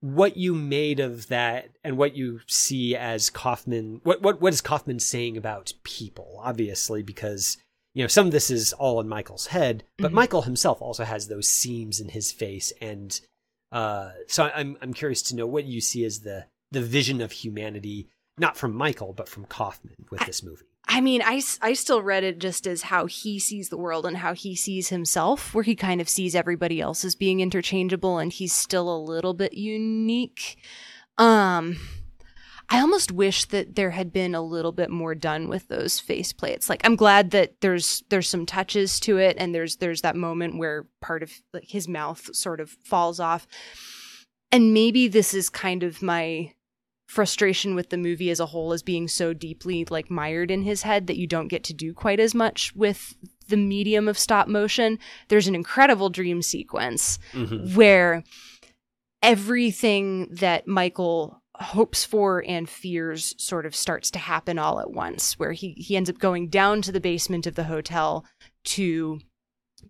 [0.02, 4.00] what you made of that and what you see as Kaufman.
[4.04, 6.40] What what what is Kaufman saying about people?
[6.44, 7.58] Obviously, because
[7.96, 10.16] you know some of this is all in Michael's head, but Mhm.
[10.16, 13.20] Michael himself also has those seams in his face, and
[13.72, 17.32] uh, so I'm I'm curious to know what you see as the the vision of
[17.32, 20.66] humanity, not from Michael but from Kaufman with this movie.
[20.92, 24.18] I mean, I, I still read it just as how he sees the world and
[24.18, 28.34] how he sees himself, where he kind of sees everybody else as being interchangeable and
[28.34, 30.58] he's still a little bit unique.
[31.20, 31.78] Um,
[32.72, 36.32] I almost wish that there had been a little bit more done with those face
[36.34, 36.70] plates.
[36.70, 40.58] Like, I'm glad that there's there's some touches to it, and there's there's that moment
[40.58, 43.48] where part of like his mouth sort of falls off,
[44.52, 46.54] and maybe this is kind of my
[47.08, 50.84] frustration with the movie as a whole as being so deeply like mired in his
[50.84, 53.16] head that you don't get to do quite as much with
[53.48, 55.00] the medium of stop motion.
[55.28, 57.74] There's an incredible dream sequence Mhm.
[57.74, 58.24] where
[59.24, 65.38] everything that Michael hopes for and fears sort of starts to happen all at once
[65.38, 68.26] where he he ends up going down to the basement of the hotel
[68.64, 69.20] to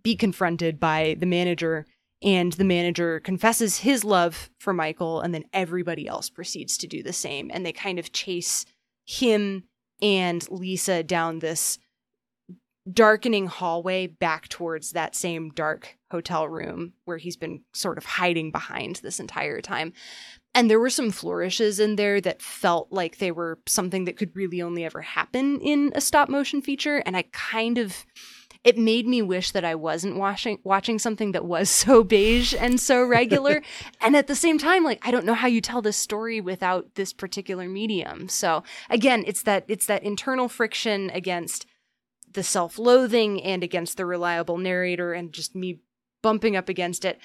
[0.04, 1.86] be confronted by the manager
[2.22, 7.04] and the manager confesses his love for Michael and then everybody else proceeds to do
[7.04, 8.66] the same and they kind of chase
[9.06, 9.64] him
[10.02, 11.78] and Lisa down this
[12.92, 18.52] darkening hallway back towards that same dark hotel room where he's been sort of hiding
[18.52, 19.94] behind this entire time.
[20.60, 24.36] And there were some flourishes in there that felt like they were something that could
[24.36, 26.98] really only ever happen in a stop motion feature.
[27.06, 28.06] And I kind of
[28.66, 32.78] it made me wish that I wasn't watching watching something that was so beige and
[32.78, 33.62] so regular.
[34.02, 36.96] and at the same time, like I don't know how you tell this story without
[36.96, 38.28] this particular medium.
[38.28, 41.68] So again, it's that it's that internal friction against
[42.30, 45.80] the self-loathing and against the reliable narrator and just me
[46.22, 47.18] bumping up against it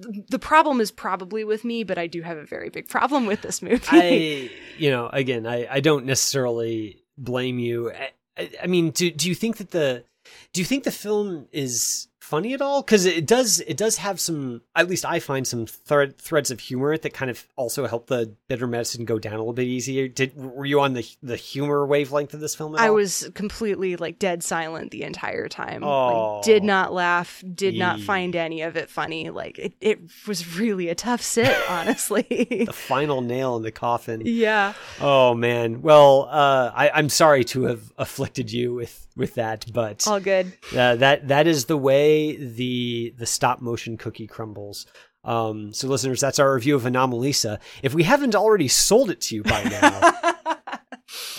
[0.00, 3.42] the problem is probably with me, but I do have a very big problem with
[3.42, 3.84] this movie.
[3.88, 7.92] I, you know, again, I, I don't necessarily blame you.
[8.36, 10.04] I, I mean, do do you think that the
[10.52, 12.82] do you think the film is funny at all?
[12.82, 14.62] Because it does it does have some.
[14.74, 18.34] At least I find some thread, threads of humor that kind of also help the
[18.48, 20.08] bitter medicine go down a little bit easier.
[20.08, 22.74] Did were you on the the humor wavelength of this film?
[22.76, 22.94] I all?
[22.94, 25.84] was completely like dead silent the entire time.
[25.84, 26.36] Oh.
[26.36, 27.42] Like, did not laugh.
[27.54, 29.30] Did not find any of it funny.
[29.30, 32.64] Like it, it was really a tough sit, honestly.
[32.66, 34.22] the final nail in the coffin.
[34.24, 34.72] yeah.
[35.00, 35.82] Oh man.
[35.82, 40.52] Well, uh, I, I'm sorry to have afflicted you with with that, but All good.
[40.76, 44.86] uh, that that is the way the the stop motion cookie crumbles.
[45.24, 47.58] Um, so, listeners, that's our review of Anomalisa.
[47.82, 50.12] If we haven't already sold it to you by now,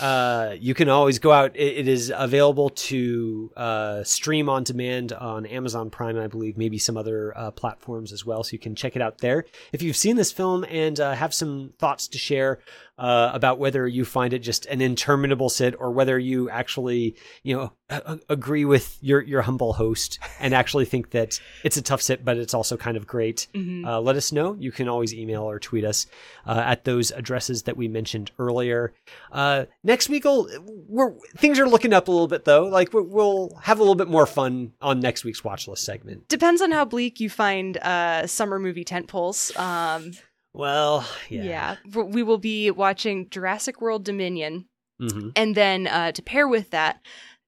[0.00, 1.54] uh, you can always go out.
[1.56, 6.78] It, it is available to uh, stream on demand on Amazon Prime, I believe, maybe
[6.78, 8.42] some other uh, platforms as well.
[8.42, 9.44] So you can check it out there.
[9.72, 12.58] If you've seen this film and uh, have some thoughts to share
[12.98, 17.54] uh, about whether you find it just an interminable sit or whether you actually, you
[17.54, 22.00] know, a- agree with your your humble host and actually think that it's a tough
[22.00, 24.56] sit, but it's also kind of great, uh, let us know.
[24.58, 26.06] You can always email or tweet us
[26.46, 28.94] uh, at those addresses that we mentioned earlier.
[29.30, 30.48] Uh, next week, we'll,
[30.88, 32.64] we're, things are looking up a little bit though.
[32.64, 36.28] Like we'll, we'll have a little bit more fun on next week's watch list segment.
[36.28, 39.54] Depends on how bleak you find uh, summer movie tent poles.
[39.56, 40.12] Um,
[40.56, 41.42] Well, yeah.
[41.42, 41.76] yeah.
[41.94, 44.66] We will be watching Jurassic World Dominion.
[44.98, 47.00] hmm And then uh, to pair with that,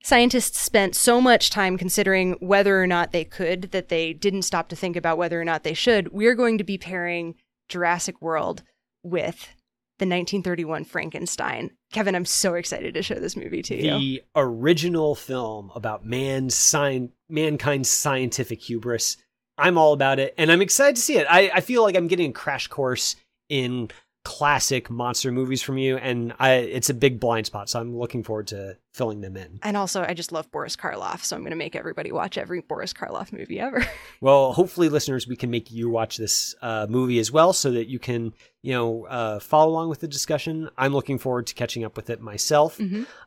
[0.05, 4.69] scientists spent so much time considering whether or not they could that they didn't stop
[4.69, 6.13] to think about whether or not they should.
[6.13, 7.35] We're going to be pairing
[7.69, 8.63] Jurassic World
[9.03, 9.55] with
[9.99, 11.71] the 1931 Frankenstein.
[11.93, 13.99] Kevin, I'm so excited to show this movie to you.
[13.99, 19.17] The original film about man's sci- mankind's scientific hubris.
[19.59, 21.27] I'm all about it, and I'm excited to see it.
[21.29, 23.17] I, I feel like I'm getting a crash course
[23.49, 23.91] in
[24.25, 28.23] classic monster movies from you, and I it's a big blind spot, so I'm looking
[28.23, 29.59] forward to filling them in.
[29.63, 32.61] And also, I just love Boris Karloff, so I'm going to make everybody watch every
[32.61, 33.85] Boris Karloff movie ever.
[34.21, 37.87] Well, hopefully, listeners, we can make you watch this uh, movie as well, so that
[37.87, 40.69] you can, you know, uh, follow along with the discussion.
[40.77, 42.81] I'm looking forward to catching up with it myself.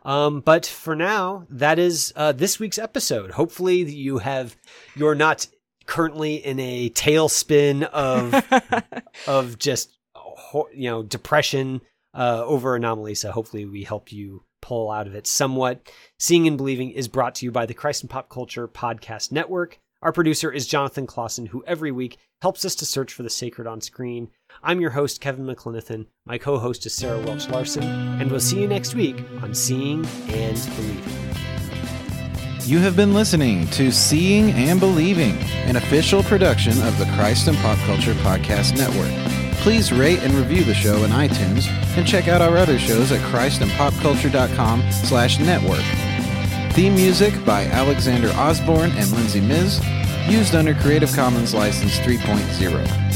[0.04, 3.32] Um, but for now, that is uh, this week's episode.
[3.32, 4.58] Hopefully, you have
[4.96, 5.48] you're not
[5.86, 8.34] currently in a tailspin of
[9.28, 9.98] of just
[10.74, 11.82] you know depression
[12.14, 13.32] uh, over Anomalisa.
[13.32, 15.92] Hopefully, we help you pull out of it somewhat.
[16.20, 19.80] Seeing and Believing is brought to you by the Christ and Pop Culture Podcast Network.
[20.02, 23.68] Our producer is Jonathan Clausen, who every week helps us to search for the sacred
[23.68, 24.30] on screen.
[24.64, 26.08] I'm your host, Kevin McLenithan.
[26.26, 30.06] My co host is Sarah Welch Larson, and we'll see you next week on Seeing
[30.30, 31.51] and Believing.
[32.64, 35.36] You have been listening to Seeing and Believing,
[35.68, 39.12] an official production of the Christ and Pop Culture Podcast Network.
[39.62, 43.20] Please rate and review the show in iTunes and check out our other shows at
[43.32, 45.84] christandpopculture.com slash network.
[46.74, 49.84] Theme music by Alexander Osborne and Lindsay Miz,
[50.30, 53.11] used under Creative Commons License 3.0.